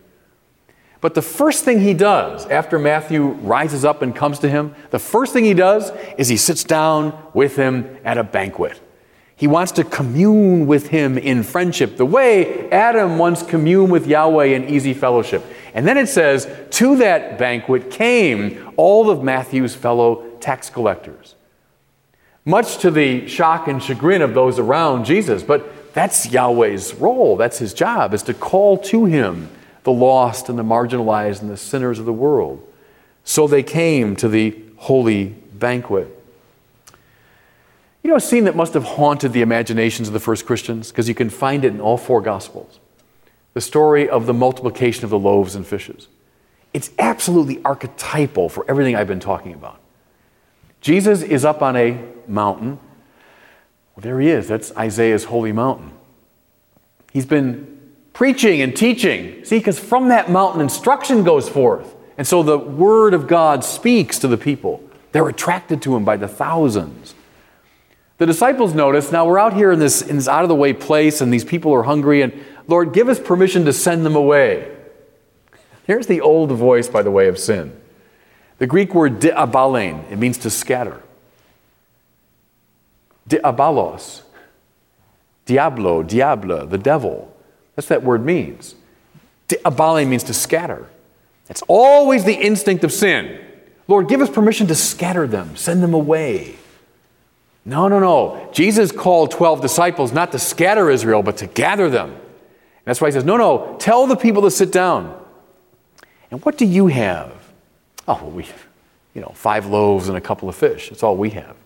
But 1.00 1.14
the 1.14 1.22
first 1.22 1.64
thing 1.64 1.80
he 1.80 1.94
does 1.94 2.46
after 2.46 2.78
Matthew 2.78 3.26
rises 3.26 3.84
up 3.84 4.02
and 4.02 4.14
comes 4.14 4.38
to 4.38 4.48
him, 4.48 4.74
the 4.90 5.00
first 5.00 5.32
thing 5.32 5.44
he 5.44 5.52
does 5.52 5.90
is 6.16 6.28
he 6.28 6.36
sits 6.36 6.62
down 6.62 7.20
with 7.34 7.56
him 7.56 7.98
at 8.04 8.18
a 8.18 8.24
banquet. 8.24 8.80
He 9.38 9.46
wants 9.46 9.72
to 9.72 9.84
commune 9.84 10.66
with 10.66 10.88
him 10.88 11.18
in 11.18 11.42
friendship, 11.42 11.98
the 11.98 12.06
way 12.06 12.70
Adam 12.70 13.18
once 13.18 13.42
communed 13.42 13.92
with 13.92 14.06
Yahweh 14.06 14.46
in 14.46 14.68
easy 14.68 14.94
fellowship. 14.94 15.44
And 15.74 15.86
then 15.86 15.98
it 15.98 16.08
says, 16.08 16.50
To 16.70 16.96
that 16.96 17.38
banquet 17.38 17.90
came 17.90 18.72
all 18.78 19.10
of 19.10 19.22
Matthew's 19.22 19.74
fellow 19.74 20.24
tax 20.40 20.70
collectors. 20.70 21.34
Much 22.46 22.78
to 22.78 22.90
the 22.90 23.28
shock 23.28 23.68
and 23.68 23.82
chagrin 23.82 24.22
of 24.22 24.32
those 24.32 24.58
around 24.58 25.04
Jesus, 25.04 25.42
but 25.42 25.92
that's 25.92 26.30
Yahweh's 26.30 26.94
role. 26.94 27.36
That's 27.36 27.58
his 27.58 27.74
job, 27.74 28.14
is 28.14 28.22
to 28.24 28.34
call 28.34 28.78
to 28.78 29.04
him 29.04 29.50
the 29.82 29.92
lost 29.92 30.48
and 30.48 30.58
the 30.58 30.62
marginalized 30.62 31.42
and 31.42 31.50
the 31.50 31.56
sinners 31.58 31.98
of 31.98 32.06
the 32.06 32.12
world. 32.12 32.66
So 33.22 33.46
they 33.46 33.62
came 33.62 34.16
to 34.16 34.28
the 34.28 34.56
holy 34.76 35.26
banquet. 35.26 36.15
You 38.06 38.12
know, 38.12 38.18
a 38.18 38.20
scene 38.20 38.44
that 38.44 38.54
must 38.54 38.74
have 38.74 38.84
haunted 38.84 39.32
the 39.32 39.42
imaginations 39.42 40.06
of 40.06 40.14
the 40.14 40.20
first 40.20 40.46
Christians, 40.46 40.92
because 40.92 41.08
you 41.08 41.14
can 41.16 41.28
find 41.28 41.64
it 41.64 41.72
in 41.72 41.80
all 41.80 41.96
four 41.96 42.20
Gospels 42.20 42.78
the 43.52 43.60
story 43.60 44.08
of 44.08 44.26
the 44.26 44.32
multiplication 44.32 45.02
of 45.02 45.10
the 45.10 45.18
loaves 45.18 45.56
and 45.56 45.66
fishes. 45.66 46.06
It's 46.72 46.92
absolutely 47.00 47.60
archetypal 47.64 48.48
for 48.48 48.64
everything 48.70 48.94
I've 48.94 49.08
been 49.08 49.18
talking 49.18 49.54
about. 49.54 49.80
Jesus 50.80 51.20
is 51.20 51.44
up 51.44 51.62
on 51.62 51.74
a 51.74 52.00
mountain. 52.28 52.78
Well, 53.96 54.02
there 54.02 54.20
he 54.20 54.28
is. 54.28 54.46
That's 54.46 54.70
Isaiah's 54.76 55.24
holy 55.24 55.50
mountain. 55.50 55.90
He's 57.12 57.26
been 57.26 57.80
preaching 58.12 58.60
and 58.60 58.76
teaching. 58.76 59.44
See, 59.44 59.58
because 59.58 59.80
from 59.80 60.10
that 60.10 60.30
mountain, 60.30 60.60
instruction 60.60 61.24
goes 61.24 61.48
forth. 61.48 61.96
And 62.16 62.24
so 62.24 62.44
the 62.44 62.56
word 62.56 63.14
of 63.14 63.26
God 63.26 63.64
speaks 63.64 64.20
to 64.20 64.28
the 64.28 64.38
people. 64.38 64.80
They're 65.10 65.28
attracted 65.28 65.82
to 65.82 65.96
him 65.96 66.04
by 66.04 66.16
the 66.16 66.28
thousands. 66.28 67.15
The 68.18 68.26
disciples 68.26 68.74
notice 68.74 69.12
now 69.12 69.26
we're 69.26 69.38
out 69.38 69.52
here 69.52 69.72
in 69.72 69.78
this, 69.78 70.00
in 70.00 70.16
this 70.16 70.28
out 70.28 70.42
of 70.42 70.48
the 70.48 70.54
way 70.54 70.72
place, 70.72 71.20
and 71.20 71.32
these 71.32 71.44
people 71.44 71.74
are 71.74 71.82
hungry, 71.82 72.22
and 72.22 72.32
Lord, 72.66 72.92
give 72.92 73.08
us 73.08 73.20
permission 73.20 73.64
to 73.66 73.72
send 73.72 74.06
them 74.06 74.16
away. 74.16 74.74
Here's 75.86 76.06
the 76.06 76.20
old 76.20 76.50
voice, 76.50 76.88
by 76.88 77.02
the 77.02 77.10
way, 77.10 77.28
of 77.28 77.38
sin. 77.38 77.78
The 78.58 78.66
Greek 78.66 78.94
word 78.94 79.20
diaballein, 79.20 80.10
it 80.10 80.16
means 80.18 80.38
to 80.38 80.50
scatter. 80.50 81.02
Diabolos, 83.28 84.22
diablo, 85.44 86.02
diabla, 86.02 86.68
the 86.68 86.78
devil. 86.78 87.36
That's 87.74 87.88
that 87.88 88.02
word 88.02 88.24
means. 88.24 88.74
Diaballein 89.48 90.08
means 90.08 90.24
to 90.24 90.34
scatter. 90.34 90.88
It's 91.48 91.62
always 91.68 92.24
the 92.24 92.34
instinct 92.34 92.82
of 92.82 92.92
sin. 92.92 93.40
Lord, 93.86 94.08
give 94.08 94.20
us 94.20 94.30
permission 94.30 94.66
to 94.68 94.74
scatter 94.74 95.26
them, 95.26 95.54
send 95.54 95.82
them 95.82 95.94
away. 95.94 96.56
No, 97.66 97.88
no, 97.88 97.98
no. 97.98 98.48
Jesus 98.52 98.92
called 98.92 99.32
12 99.32 99.60
disciples 99.60 100.12
not 100.12 100.30
to 100.32 100.38
scatter 100.38 100.88
Israel, 100.88 101.22
but 101.22 101.36
to 101.38 101.48
gather 101.48 101.90
them. 101.90 102.10
And 102.10 102.84
that's 102.84 103.00
why 103.00 103.08
he 103.08 103.12
says, 103.12 103.24
No, 103.24 103.36
no, 103.36 103.76
tell 103.80 104.06
the 104.06 104.16
people 104.16 104.42
to 104.42 104.50
sit 104.50 104.70
down. 104.70 105.20
And 106.30 106.42
what 106.44 106.56
do 106.56 106.64
you 106.64 106.86
have? 106.86 107.32
Oh, 108.06 108.20
well, 108.22 108.30
we, 108.30 108.44
have, 108.44 108.66
you 109.14 109.20
know, 109.20 109.32
five 109.34 109.66
loaves 109.66 110.08
and 110.08 110.16
a 110.16 110.20
couple 110.20 110.48
of 110.48 110.54
fish. 110.54 110.90
That's 110.90 111.02
all 111.02 111.16
we 111.16 111.30
have. 111.30 111.56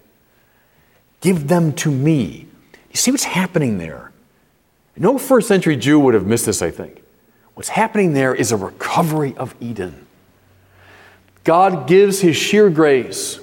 Give 1.21 1.49
them 1.49 1.75
to 1.75 1.91
me. 1.91 2.47
You 2.91 2.97
see 2.97 3.11
what's 3.11 3.25
happening 3.25 3.77
there? 3.77 4.11
No 4.97 5.19
first 5.19 5.49
century 5.49 5.77
Jew 5.77 6.01
would 6.01 6.15
have 6.15 6.27
missed 6.27 6.47
this, 6.47 6.63
I 6.63 6.71
think. 6.71 7.03
What's 7.55 7.69
happening 7.69 8.15
there 8.15 8.35
is 8.35 8.53
a 8.53 8.57
recovery 8.57 9.35
of 9.37 9.55
Eden. 9.61 10.07
God 11.45 11.87
gives 11.87 12.21
His 12.21 12.37
sheer 12.37 12.71
grace, 12.71 13.39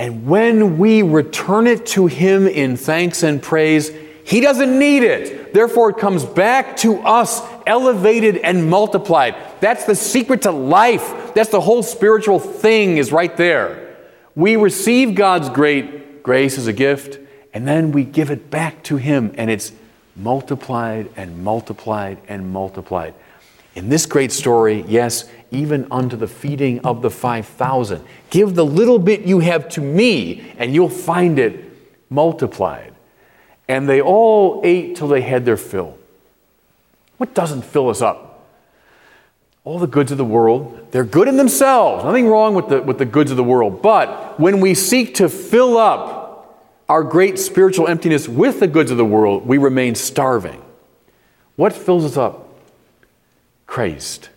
and 0.00 0.26
when 0.26 0.78
we 0.78 1.02
return 1.02 1.66
it 1.66 1.84
to 1.88 2.06
Him 2.06 2.48
in 2.48 2.78
thanks 2.78 3.22
and 3.22 3.40
praise, 3.40 3.90
He 4.24 4.40
doesn't 4.40 4.78
need 4.78 5.02
it. 5.02 5.52
Therefore, 5.52 5.90
it 5.90 5.98
comes 5.98 6.24
back 6.24 6.78
to 6.78 7.00
us 7.00 7.42
elevated 7.66 8.38
and 8.38 8.70
multiplied. 8.70 9.36
That's 9.60 9.84
the 9.84 9.94
secret 9.94 10.42
to 10.42 10.52
life. 10.52 11.34
That's 11.34 11.50
the 11.50 11.60
whole 11.60 11.82
spiritual 11.82 12.38
thing, 12.38 12.96
is 12.96 13.12
right 13.12 13.36
there. 13.36 13.94
We 14.34 14.56
receive 14.56 15.14
God's 15.14 15.50
great 15.50 16.22
grace 16.22 16.56
as 16.56 16.66
a 16.66 16.72
gift, 16.72 17.18
and 17.52 17.68
then 17.68 17.92
we 17.92 18.04
give 18.04 18.30
it 18.30 18.50
back 18.50 18.82
to 18.84 18.96
Him, 18.96 19.34
and 19.36 19.50
it's 19.50 19.70
multiplied 20.16 21.10
and 21.14 21.44
multiplied 21.44 22.16
and 22.26 22.50
multiplied. 22.50 23.12
In 23.74 23.90
this 23.90 24.06
great 24.06 24.32
story, 24.32 24.82
yes, 24.88 25.28
even 25.50 25.86
unto 25.90 26.16
the 26.16 26.26
feeding 26.26 26.80
of 26.80 27.02
the 27.02 27.10
5,000. 27.10 28.04
Give 28.30 28.54
the 28.54 28.64
little 28.64 28.98
bit 28.98 29.22
you 29.22 29.40
have 29.40 29.68
to 29.70 29.80
me, 29.80 30.54
and 30.58 30.74
you'll 30.74 30.88
find 30.88 31.38
it 31.38 31.64
multiplied. 32.08 32.94
And 33.68 33.88
they 33.88 34.00
all 34.00 34.60
ate 34.64 34.96
till 34.96 35.08
they 35.08 35.20
had 35.20 35.44
their 35.44 35.56
fill. 35.56 35.96
What 37.18 37.34
doesn't 37.34 37.62
fill 37.62 37.88
us 37.88 38.00
up? 38.02 38.48
All 39.62 39.78
the 39.78 39.86
goods 39.86 40.10
of 40.10 40.18
the 40.18 40.24
world, 40.24 40.88
they're 40.90 41.04
good 41.04 41.28
in 41.28 41.36
themselves. 41.36 42.04
Nothing 42.04 42.26
wrong 42.26 42.54
with 42.54 42.68
the, 42.68 42.82
with 42.82 42.98
the 42.98 43.04
goods 43.04 43.30
of 43.30 43.36
the 43.36 43.44
world. 43.44 43.82
But 43.82 44.40
when 44.40 44.60
we 44.60 44.74
seek 44.74 45.16
to 45.16 45.28
fill 45.28 45.76
up 45.76 46.66
our 46.88 47.04
great 47.04 47.38
spiritual 47.38 47.86
emptiness 47.86 48.26
with 48.26 48.58
the 48.58 48.66
goods 48.66 48.90
of 48.90 48.96
the 48.96 49.04
world, 49.04 49.46
we 49.46 49.58
remain 49.58 49.94
starving. 49.94 50.60
What 51.56 51.72
fills 51.72 52.04
us 52.04 52.16
up? 52.16 52.48
Christ. 53.66 54.30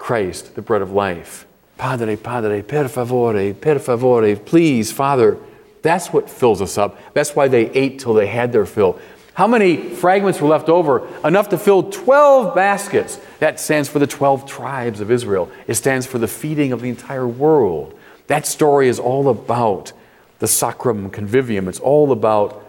Christ, 0.00 0.56
the 0.56 0.62
bread 0.62 0.82
of 0.82 0.90
life. 0.90 1.46
Padre, 1.76 2.16
Padre, 2.16 2.62
per 2.62 2.88
favore, 2.88 3.54
per 3.54 3.78
favore, 3.78 4.34
please, 4.34 4.90
Father. 4.90 5.38
That's 5.82 6.08
what 6.08 6.28
fills 6.28 6.60
us 6.60 6.76
up. 6.76 6.98
That's 7.14 7.36
why 7.36 7.46
they 7.46 7.70
ate 7.70 8.00
till 8.00 8.14
they 8.14 8.26
had 8.26 8.50
their 8.50 8.66
fill. 8.66 8.98
How 9.34 9.46
many 9.46 9.76
fragments 9.76 10.40
were 10.40 10.48
left 10.48 10.68
over? 10.68 11.06
Enough 11.24 11.50
to 11.50 11.58
fill 11.58 11.84
12 11.84 12.54
baskets. 12.54 13.20
That 13.38 13.60
stands 13.60 13.88
for 13.88 13.98
the 13.98 14.06
12 14.06 14.46
tribes 14.46 15.00
of 15.00 15.10
Israel. 15.10 15.50
It 15.66 15.74
stands 15.74 16.06
for 16.06 16.18
the 16.18 16.26
feeding 16.26 16.72
of 16.72 16.80
the 16.80 16.88
entire 16.88 17.28
world. 17.28 17.96
That 18.26 18.46
story 18.46 18.88
is 18.88 18.98
all 18.98 19.28
about 19.28 19.92
the 20.38 20.48
Sacrum 20.48 21.10
Convivium. 21.10 21.68
It's 21.68 21.78
all 21.78 22.10
about 22.10 22.66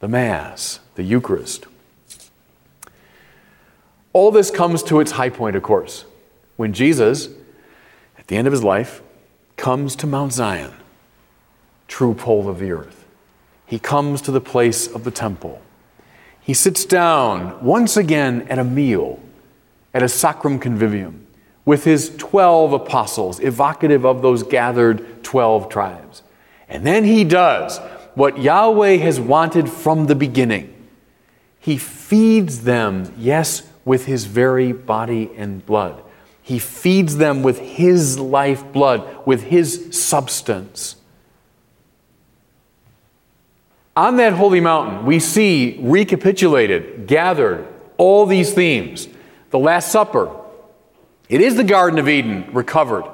the 0.00 0.08
Mass, 0.08 0.80
the 0.94 1.02
Eucharist. 1.02 1.66
All 4.12 4.30
this 4.30 4.50
comes 4.50 4.82
to 4.84 5.00
its 5.00 5.12
high 5.12 5.30
point, 5.30 5.56
of 5.56 5.62
course, 5.62 6.04
when 6.56 6.72
Jesus, 6.72 7.28
at 8.18 8.28
the 8.28 8.36
end 8.36 8.46
of 8.46 8.52
his 8.52 8.64
life, 8.64 9.02
comes 9.56 9.96
to 9.96 10.06
Mount 10.06 10.32
Zion, 10.32 10.72
true 11.88 12.14
pole 12.14 12.48
of 12.48 12.58
the 12.58 12.70
earth. 12.70 13.04
He 13.66 13.78
comes 13.78 14.20
to 14.22 14.30
the 14.30 14.40
place 14.40 14.86
of 14.86 15.04
the 15.04 15.10
temple. 15.10 15.60
He 16.40 16.54
sits 16.54 16.84
down 16.84 17.64
once 17.64 17.96
again 17.96 18.46
at 18.48 18.58
a 18.58 18.64
meal, 18.64 19.18
at 19.94 20.02
a 20.02 20.08
Sacrum 20.08 20.60
Convivium, 20.60 21.20
with 21.64 21.84
his 21.84 22.14
12 22.18 22.74
apostles, 22.74 23.40
evocative 23.40 24.04
of 24.04 24.20
those 24.20 24.42
gathered 24.42 25.24
12 25.24 25.68
tribes. 25.68 26.22
And 26.68 26.86
then 26.86 27.04
he 27.04 27.24
does 27.24 27.78
what 28.14 28.38
Yahweh 28.38 28.96
has 28.96 29.18
wanted 29.18 29.70
from 29.70 30.06
the 30.06 30.14
beginning. 30.14 30.70
He 31.58 31.78
feeds 31.78 32.64
them, 32.64 33.12
yes, 33.16 33.66
with 33.84 34.04
his 34.04 34.26
very 34.26 34.72
body 34.72 35.30
and 35.36 35.64
blood. 35.64 36.03
He 36.44 36.58
feeds 36.58 37.16
them 37.16 37.42
with 37.42 37.58
his 37.58 38.20
life 38.20 38.70
blood, 38.70 39.26
with 39.26 39.44
his 39.44 39.98
substance. 39.98 40.96
On 43.96 44.18
that 44.18 44.34
holy 44.34 44.60
mountain, 44.60 45.06
we 45.06 45.20
see 45.20 45.78
recapitulated, 45.80 47.06
gathered, 47.06 47.66
all 47.96 48.26
these 48.26 48.52
themes. 48.52 49.08
The 49.52 49.58
Last 49.58 49.90
Supper, 49.90 50.36
it 51.30 51.40
is 51.40 51.56
the 51.56 51.64
Garden 51.64 51.98
of 51.98 52.10
Eden 52.10 52.50
recovered. 52.52 53.06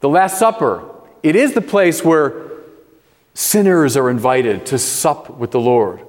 The 0.00 0.08
Last 0.08 0.38
Supper, 0.38 0.88
it 1.22 1.36
is 1.36 1.52
the 1.52 1.60
place 1.60 2.02
where 2.02 2.50
sinners 3.34 3.94
are 3.94 4.08
invited 4.08 4.64
to 4.66 4.78
sup 4.78 5.28
with 5.28 5.50
the 5.50 5.60
Lord. 5.60 6.00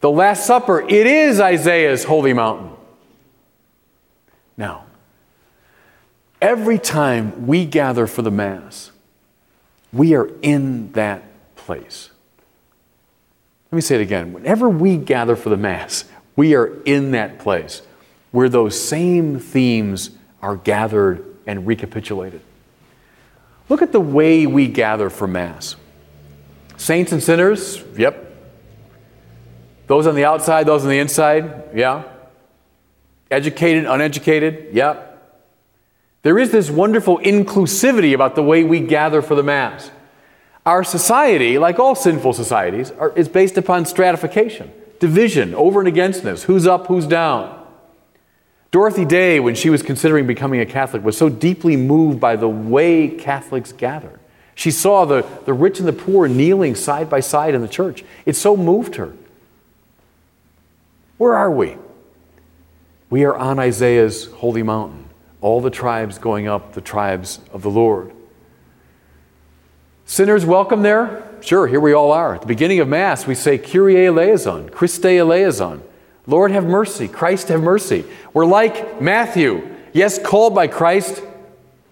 The 0.00 0.10
Last 0.10 0.44
Supper, 0.44 0.82
it 0.82 1.06
is 1.06 1.40
Isaiah's 1.40 2.04
holy 2.04 2.34
mountain. 2.34 2.73
Now, 4.56 4.84
every 6.40 6.78
time 6.78 7.46
we 7.46 7.64
gather 7.64 8.06
for 8.06 8.22
the 8.22 8.30
Mass, 8.30 8.90
we 9.92 10.14
are 10.14 10.30
in 10.42 10.92
that 10.92 11.22
place. 11.56 12.10
Let 13.70 13.76
me 13.76 13.82
say 13.82 13.96
it 13.96 14.02
again. 14.02 14.32
Whenever 14.32 14.68
we 14.68 14.96
gather 14.96 15.36
for 15.36 15.48
the 15.48 15.56
Mass, 15.56 16.04
we 16.36 16.54
are 16.54 16.72
in 16.84 17.12
that 17.12 17.38
place 17.38 17.82
where 18.30 18.48
those 18.48 18.80
same 18.80 19.38
themes 19.38 20.10
are 20.42 20.56
gathered 20.56 21.24
and 21.46 21.66
recapitulated. 21.66 22.40
Look 23.68 23.82
at 23.82 23.92
the 23.92 24.00
way 24.00 24.46
we 24.46 24.68
gather 24.68 25.08
for 25.10 25.26
Mass. 25.26 25.76
Saints 26.76 27.12
and 27.12 27.22
sinners, 27.22 27.82
yep. 27.96 28.32
Those 29.86 30.06
on 30.06 30.14
the 30.14 30.24
outside, 30.24 30.66
those 30.66 30.82
on 30.82 30.88
the 30.88 30.98
inside, 30.98 31.70
yeah. 31.74 32.04
Educated, 33.30 33.84
uneducated, 33.86 34.74
yep. 34.74 35.10
There 36.22 36.38
is 36.38 36.52
this 36.52 36.70
wonderful 36.70 37.18
inclusivity 37.18 38.14
about 38.14 38.34
the 38.34 38.42
way 38.42 38.64
we 38.64 38.80
gather 38.80 39.20
for 39.20 39.34
the 39.34 39.42
Mass. 39.42 39.90
Our 40.64 40.82
society, 40.82 41.58
like 41.58 41.78
all 41.78 41.94
sinful 41.94 42.32
societies, 42.32 42.90
are, 42.92 43.10
is 43.10 43.28
based 43.28 43.58
upon 43.58 43.84
stratification, 43.84 44.72
division, 44.98 45.54
over 45.54 45.80
and 45.80 45.88
againstness, 45.88 46.44
who's 46.44 46.66
up, 46.66 46.86
who's 46.86 47.06
down. 47.06 47.60
Dorothy 48.70 49.04
Day, 49.04 49.38
when 49.38 49.54
she 49.54 49.70
was 49.70 49.82
considering 49.82 50.26
becoming 50.26 50.60
a 50.60 50.66
Catholic, 50.66 51.04
was 51.04 51.16
so 51.16 51.28
deeply 51.28 51.76
moved 51.76 52.18
by 52.18 52.36
the 52.36 52.48
way 52.48 53.08
Catholics 53.08 53.72
gathered. 53.72 54.18
She 54.54 54.70
saw 54.70 55.04
the, 55.04 55.26
the 55.44 55.52
rich 55.52 55.78
and 55.78 55.86
the 55.86 55.92
poor 55.92 56.26
kneeling 56.26 56.74
side 56.74 57.10
by 57.10 57.20
side 57.20 57.54
in 57.54 57.60
the 57.60 57.68
church. 57.68 58.04
It 58.24 58.34
so 58.34 58.56
moved 58.56 58.96
her. 58.96 59.12
Where 61.18 61.34
are 61.34 61.50
we? 61.50 61.76
We 63.14 63.22
are 63.22 63.36
on 63.36 63.60
Isaiah's 63.60 64.26
holy 64.26 64.64
mountain, 64.64 65.08
all 65.40 65.60
the 65.60 65.70
tribes 65.70 66.18
going 66.18 66.48
up, 66.48 66.72
the 66.72 66.80
tribes 66.80 67.38
of 67.52 67.62
the 67.62 67.70
Lord. 67.70 68.10
Sinners 70.04 70.44
welcome 70.44 70.82
there? 70.82 71.22
Sure, 71.40 71.68
here 71.68 71.78
we 71.78 71.92
all 71.92 72.10
are. 72.10 72.34
At 72.34 72.40
the 72.40 72.48
beginning 72.48 72.80
of 72.80 72.88
Mass, 72.88 73.24
we 73.24 73.36
say, 73.36 73.56
Kyrie 73.56 74.04
eleison, 74.04 74.68
Christe 74.68 75.04
eleison. 75.04 75.80
Lord, 76.26 76.50
have 76.50 76.64
mercy. 76.64 77.06
Christ, 77.06 77.46
have 77.50 77.62
mercy. 77.62 78.04
We're 78.32 78.46
like 78.46 79.00
Matthew, 79.00 79.76
yes, 79.92 80.18
called 80.18 80.52
by 80.52 80.66
Christ, 80.66 81.22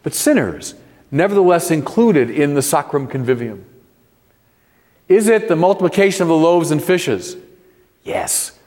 but 0.03 0.15
sinners, 0.15 0.75
nevertheless 1.13 1.71
included 1.71 2.31
in 2.31 2.55
the 2.55 2.63
Sacrum 2.63 3.07
Convivium. 3.07 3.63
Is 5.07 5.29
it 5.29 5.47
the 5.47 5.55
multiplication 5.55 6.23
of 6.23 6.29
the 6.29 6.35
loaves 6.35 6.73
and 6.73 6.83
fishes? 6.83 7.37
Yes. 8.03 8.59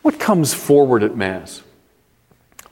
What 0.00 0.18
comes 0.18 0.54
forward 0.54 1.02
at 1.02 1.14
Mass? 1.14 1.60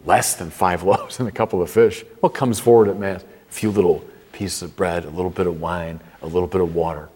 Less 0.05 0.35
than 0.35 0.51
five 0.51 0.83
loaves 0.85 1.19
and 1.19 1.29
a 1.29 1.33
couple 1.33 1.62
of 1.62 1.71
fish. 1.71 2.05
What 2.21 2.35
comes 2.35 2.61
forward 2.61 2.88
at 2.88 2.99
Mass? 2.99 3.23
A 3.23 3.53
few 3.53 3.71
little 3.71 4.05
pieces 4.33 4.62
of 4.62 4.77
bread, 4.77 5.05
a 5.05 5.11
little 5.11 5.31
bit 5.31 5.47
of 5.47 5.61
wine, 5.61 6.01
a 6.23 6.27
little 6.27 6.49
bit 6.49 6.61
of 6.61 6.75
water. 6.75 7.09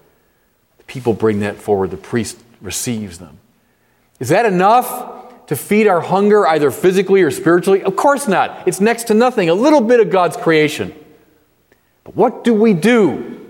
The 0.78 0.84
people 0.84 1.12
bring 1.12 1.40
that 1.40 1.56
forward, 1.56 1.90
the 1.90 1.96
priest 1.96 2.40
receives 2.60 3.18
them. 3.18 3.38
Is 4.20 4.28
that 4.30 4.46
enough 4.46 5.46
to 5.46 5.56
feed 5.56 5.86
our 5.86 6.00
hunger 6.00 6.46
either 6.46 6.70
physically 6.70 7.22
or 7.22 7.30
spiritually? 7.30 7.82
Of 7.82 7.96
course 7.96 8.28
not. 8.28 8.66
It's 8.66 8.80
next 8.80 9.04
to 9.04 9.14
nothing, 9.14 9.48
a 9.48 9.54
little 9.54 9.80
bit 9.80 10.00
of 10.00 10.10
God's 10.10 10.36
creation. 10.36 10.94
But 12.04 12.16
what 12.16 12.44
do 12.44 12.54
we 12.54 12.74
do? 12.74 13.47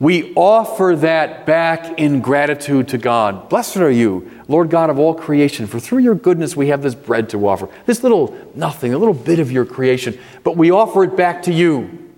We 0.00 0.32
offer 0.34 0.94
that 0.98 1.44
back 1.44 1.98
in 1.98 2.20
gratitude 2.20 2.88
to 2.88 2.98
God. 2.98 3.48
Blessed 3.48 3.78
are 3.78 3.90
you, 3.90 4.30
Lord 4.46 4.70
God 4.70 4.90
of 4.90 4.98
all 4.98 5.12
creation, 5.12 5.66
for 5.66 5.80
through 5.80 5.98
your 5.98 6.14
goodness 6.14 6.54
we 6.54 6.68
have 6.68 6.82
this 6.82 6.94
bread 6.94 7.28
to 7.30 7.48
offer, 7.48 7.68
this 7.84 8.04
little 8.04 8.36
nothing, 8.54 8.94
a 8.94 8.98
little 8.98 9.14
bit 9.14 9.40
of 9.40 9.50
your 9.50 9.64
creation, 9.64 10.16
but 10.44 10.56
we 10.56 10.70
offer 10.70 11.02
it 11.02 11.16
back 11.16 11.42
to 11.44 11.52
you. 11.52 12.08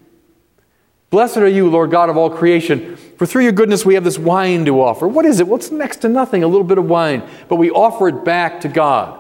Blessed 1.09 1.39
are 1.39 1.49
you, 1.49 1.71
Lord 1.71 1.91
God 1.91 2.11
of 2.11 2.19
all 2.19 2.31
creation, 2.31 2.97
for 2.97 3.25
through 3.25 3.43
your 3.45 3.53
goodness 3.53 3.85
we 3.85 3.95
have 3.95 4.05
this 4.05 4.19
wine 4.19 4.67
to 4.67 4.81
offer. 4.81 5.09
What 5.09 5.25
is 5.25 5.41
it? 5.41 5.49
What's 5.49 5.71
next 5.71 5.99
to 5.99 6.09
nothing? 6.09 6.45
A 6.45 6.47
little 6.47 6.65
bit 6.65 6.79
of 6.79 6.85
wine. 6.85 7.29
But 7.49 7.57
we 7.57 7.71
offer 7.71 8.09
it 8.09 8.25
back 8.25 8.61
to 8.61 8.69
God. 8.69 9.19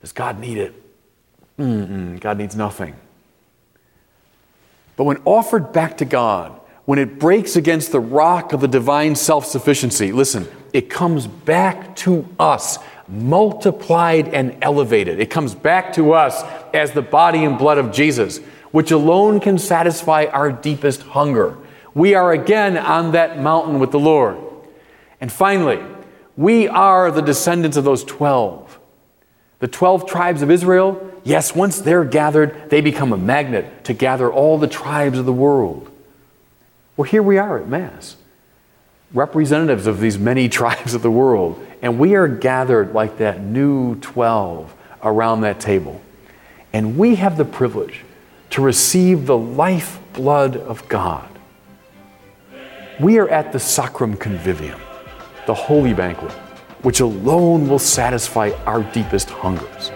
Does 0.00 0.12
God 0.12 0.38
need 0.38 0.58
it? 0.58 0.74
Mm-mm, 1.58 2.18
God 2.20 2.38
needs 2.38 2.56
nothing. 2.56 2.96
But 4.96 5.04
when 5.04 5.22
offered 5.24 5.72
back 5.72 5.98
to 5.98 6.04
God, 6.04 6.58
when 6.84 6.98
it 6.98 7.18
breaks 7.18 7.56
against 7.56 7.92
the 7.92 8.00
rock 8.00 8.52
of 8.52 8.60
the 8.60 8.68
divine 8.68 9.14
self 9.14 9.46
sufficiency, 9.46 10.12
listen, 10.12 10.48
it 10.72 10.90
comes 10.90 11.26
back 11.26 11.94
to 11.96 12.26
us, 12.38 12.78
multiplied 13.08 14.28
and 14.28 14.56
elevated. 14.62 15.20
It 15.20 15.30
comes 15.30 15.54
back 15.54 15.92
to 15.94 16.12
us 16.12 16.42
as 16.74 16.92
the 16.92 17.02
body 17.02 17.44
and 17.44 17.58
blood 17.58 17.78
of 17.78 17.92
Jesus, 17.92 18.38
which 18.72 18.90
alone 18.90 19.38
can 19.38 19.58
satisfy 19.58 20.26
our 20.26 20.50
deepest 20.50 21.02
hunger. 21.02 21.56
We 21.94 22.14
are 22.14 22.32
again 22.32 22.78
on 22.78 23.12
that 23.12 23.38
mountain 23.38 23.78
with 23.78 23.90
the 23.90 24.00
Lord. 24.00 24.38
And 25.20 25.30
finally, 25.30 25.78
we 26.36 26.66
are 26.66 27.10
the 27.10 27.20
descendants 27.20 27.76
of 27.76 27.84
those 27.84 28.02
12. 28.04 28.61
The 29.62 29.68
12 29.68 30.08
tribes 30.08 30.42
of 30.42 30.50
Israel, 30.50 31.08
yes, 31.22 31.54
once 31.54 31.78
they're 31.78 32.04
gathered, 32.04 32.68
they 32.68 32.80
become 32.80 33.12
a 33.12 33.16
magnet 33.16 33.84
to 33.84 33.92
gather 33.92 34.28
all 34.28 34.58
the 34.58 34.66
tribes 34.66 35.20
of 35.20 35.24
the 35.24 35.32
world. 35.32 35.88
Well, 36.96 37.08
here 37.08 37.22
we 37.22 37.38
are 37.38 37.60
at 37.60 37.68
Mass, 37.68 38.16
representatives 39.14 39.86
of 39.86 40.00
these 40.00 40.18
many 40.18 40.48
tribes 40.58 40.94
of 40.94 41.02
the 41.02 41.12
world, 41.12 41.64
and 41.80 42.00
we 42.00 42.16
are 42.16 42.26
gathered 42.26 42.92
like 42.92 43.18
that 43.18 43.40
new 43.40 43.94
12 44.00 44.74
around 45.04 45.42
that 45.42 45.60
table. 45.60 46.00
And 46.72 46.98
we 46.98 47.14
have 47.14 47.36
the 47.36 47.44
privilege 47.44 48.00
to 48.50 48.62
receive 48.62 49.26
the 49.26 49.38
lifeblood 49.38 50.56
of 50.56 50.88
God. 50.88 51.28
We 52.98 53.20
are 53.20 53.28
at 53.28 53.52
the 53.52 53.60
Sacrum 53.60 54.16
Convivium, 54.16 54.80
the 55.46 55.54
holy 55.54 55.94
banquet, 55.94 56.32
which 56.82 57.00
alone 57.00 57.68
will 57.68 57.78
satisfy 57.78 58.50
our 58.66 58.82
deepest 58.92 59.30
hungers. 59.30 59.90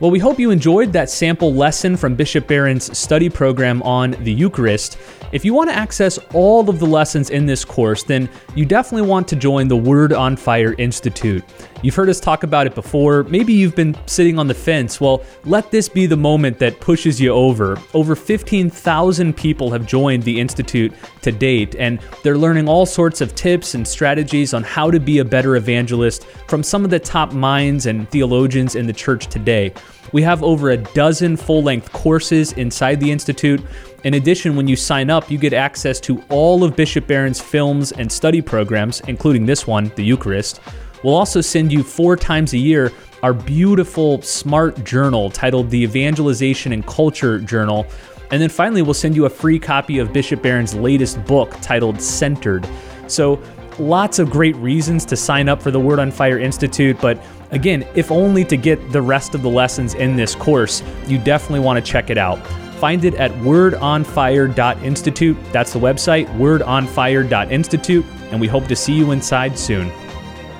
Well, 0.00 0.12
we 0.12 0.20
hope 0.20 0.38
you 0.38 0.52
enjoyed 0.52 0.92
that 0.92 1.10
sample 1.10 1.52
lesson 1.52 1.96
from 1.96 2.14
Bishop 2.14 2.46
Barron's 2.46 2.96
study 2.96 3.28
program 3.28 3.82
on 3.82 4.12
the 4.22 4.32
Eucharist. 4.32 4.96
If 5.32 5.44
you 5.44 5.52
want 5.52 5.70
to 5.70 5.76
access 5.76 6.18
all 6.32 6.70
of 6.70 6.78
the 6.78 6.86
lessons 6.86 7.30
in 7.30 7.46
this 7.46 7.64
course, 7.64 8.04
then 8.04 8.28
you 8.54 8.64
definitely 8.64 9.08
want 9.08 9.26
to 9.28 9.36
join 9.36 9.66
the 9.66 9.76
Word 9.76 10.12
on 10.12 10.36
Fire 10.36 10.76
Institute. 10.78 11.42
You've 11.80 11.94
heard 11.94 12.08
us 12.08 12.18
talk 12.18 12.42
about 12.42 12.66
it 12.66 12.74
before. 12.74 13.22
Maybe 13.24 13.52
you've 13.52 13.76
been 13.76 13.96
sitting 14.06 14.36
on 14.36 14.48
the 14.48 14.54
fence. 14.54 15.00
Well, 15.00 15.22
let 15.44 15.70
this 15.70 15.88
be 15.88 16.06
the 16.06 16.16
moment 16.16 16.58
that 16.58 16.80
pushes 16.80 17.20
you 17.20 17.30
over. 17.30 17.78
Over 17.94 18.16
15,000 18.16 19.36
people 19.36 19.70
have 19.70 19.86
joined 19.86 20.24
the 20.24 20.40
Institute 20.40 20.92
to 21.22 21.30
date, 21.30 21.76
and 21.78 22.00
they're 22.24 22.36
learning 22.36 22.68
all 22.68 22.84
sorts 22.84 23.20
of 23.20 23.36
tips 23.36 23.74
and 23.74 23.86
strategies 23.86 24.54
on 24.54 24.64
how 24.64 24.90
to 24.90 24.98
be 24.98 25.18
a 25.20 25.24
better 25.24 25.54
evangelist 25.54 26.26
from 26.48 26.64
some 26.64 26.84
of 26.84 26.90
the 26.90 26.98
top 26.98 27.32
minds 27.32 27.86
and 27.86 28.10
theologians 28.10 28.74
in 28.74 28.88
the 28.88 28.92
church 28.92 29.28
today. 29.28 29.72
We 30.12 30.22
have 30.22 30.42
over 30.42 30.70
a 30.70 30.76
dozen 30.76 31.36
full 31.36 31.62
length 31.62 31.92
courses 31.92 32.54
inside 32.54 32.98
the 32.98 33.12
Institute. 33.12 33.64
In 34.02 34.14
addition, 34.14 34.56
when 34.56 34.66
you 34.66 34.74
sign 34.74 35.10
up, 35.10 35.30
you 35.30 35.38
get 35.38 35.52
access 35.52 36.00
to 36.00 36.24
all 36.28 36.64
of 36.64 36.74
Bishop 36.74 37.06
Barron's 37.06 37.40
films 37.40 37.92
and 37.92 38.10
study 38.10 38.42
programs, 38.42 39.00
including 39.02 39.46
this 39.46 39.64
one, 39.64 39.92
the 39.94 40.04
Eucharist. 40.04 40.60
We'll 41.02 41.14
also 41.14 41.40
send 41.40 41.72
you 41.72 41.82
four 41.82 42.16
times 42.16 42.52
a 42.52 42.58
year 42.58 42.92
our 43.22 43.32
beautiful, 43.32 44.22
smart 44.22 44.84
journal 44.84 45.30
titled 45.30 45.70
the 45.70 45.82
Evangelization 45.82 46.72
and 46.72 46.86
Culture 46.86 47.40
Journal. 47.40 47.86
And 48.30 48.40
then 48.40 48.48
finally, 48.48 48.82
we'll 48.82 48.94
send 48.94 49.16
you 49.16 49.26
a 49.26 49.30
free 49.30 49.58
copy 49.58 49.98
of 49.98 50.12
Bishop 50.12 50.42
Barron's 50.42 50.74
latest 50.74 51.24
book 51.24 51.56
titled 51.60 52.00
Centered. 52.00 52.68
So, 53.08 53.42
lots 53.78 54.18
of 54.18 54.30
great 54.30 54.56
reasons 54.56 55.04
to 55.06 55.16
sign 55.16 55.48
up 55.48 55.62
for 55.62 55.70
the 55.70 55.80
Word 55.80 55.98
on 55.98 56.10
Fire 56.10 56.38
Institute, 56.38 56.98
but 57.00 57.18
again, 57.52 57.86
if 57.94 58.10
only 58.10 58.44
to 58.44 58.56
get 58.56 58.92
the 58.92 59.00
rest 59.00 59.34
of 59.34 59.42
the 59.42 59.48
lessons 59.48 59.94
in 59.94 60.16
this 60.16 60.34
course, 60.34 60.82
you 61.06 61.18
definitely 61.18 61.60
want 61.60 61.84
to 61.84 61.92
check 61.92 62.10
it 62.10 62.18
out. 62.18 62.38
Find 62.78 63.04
it 63.04 63.14
at 63.14 63.30
wordonfire.institute. 63.32 65.36
That's 65.52 65.72
the 65.72 65.80
website, 65.80 66.26
wordonfire.institute, 66.36 68.04
and 68.30 68.40
we 68.40 68.46
hope 68.46 68.66
to 68.66 68.76
see 68.76 68.92
you 68.92 69.12
inside 69.12 69.58
soon. 69.58 69.90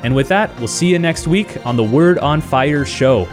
And 0.02 0.14
with 0.14 0.28
that, 0.28 0.56
we'll 0.58 0.68
see 0.68 0.88
you 0.88 0.98
next 0.98 1.26
week 1.26 1.64
on 1.66 1.76
the 1.76 1.84
Word 1.84 2.18
on 2.18 2.40
Fire 2.40 2.84
show. 2.84 3.26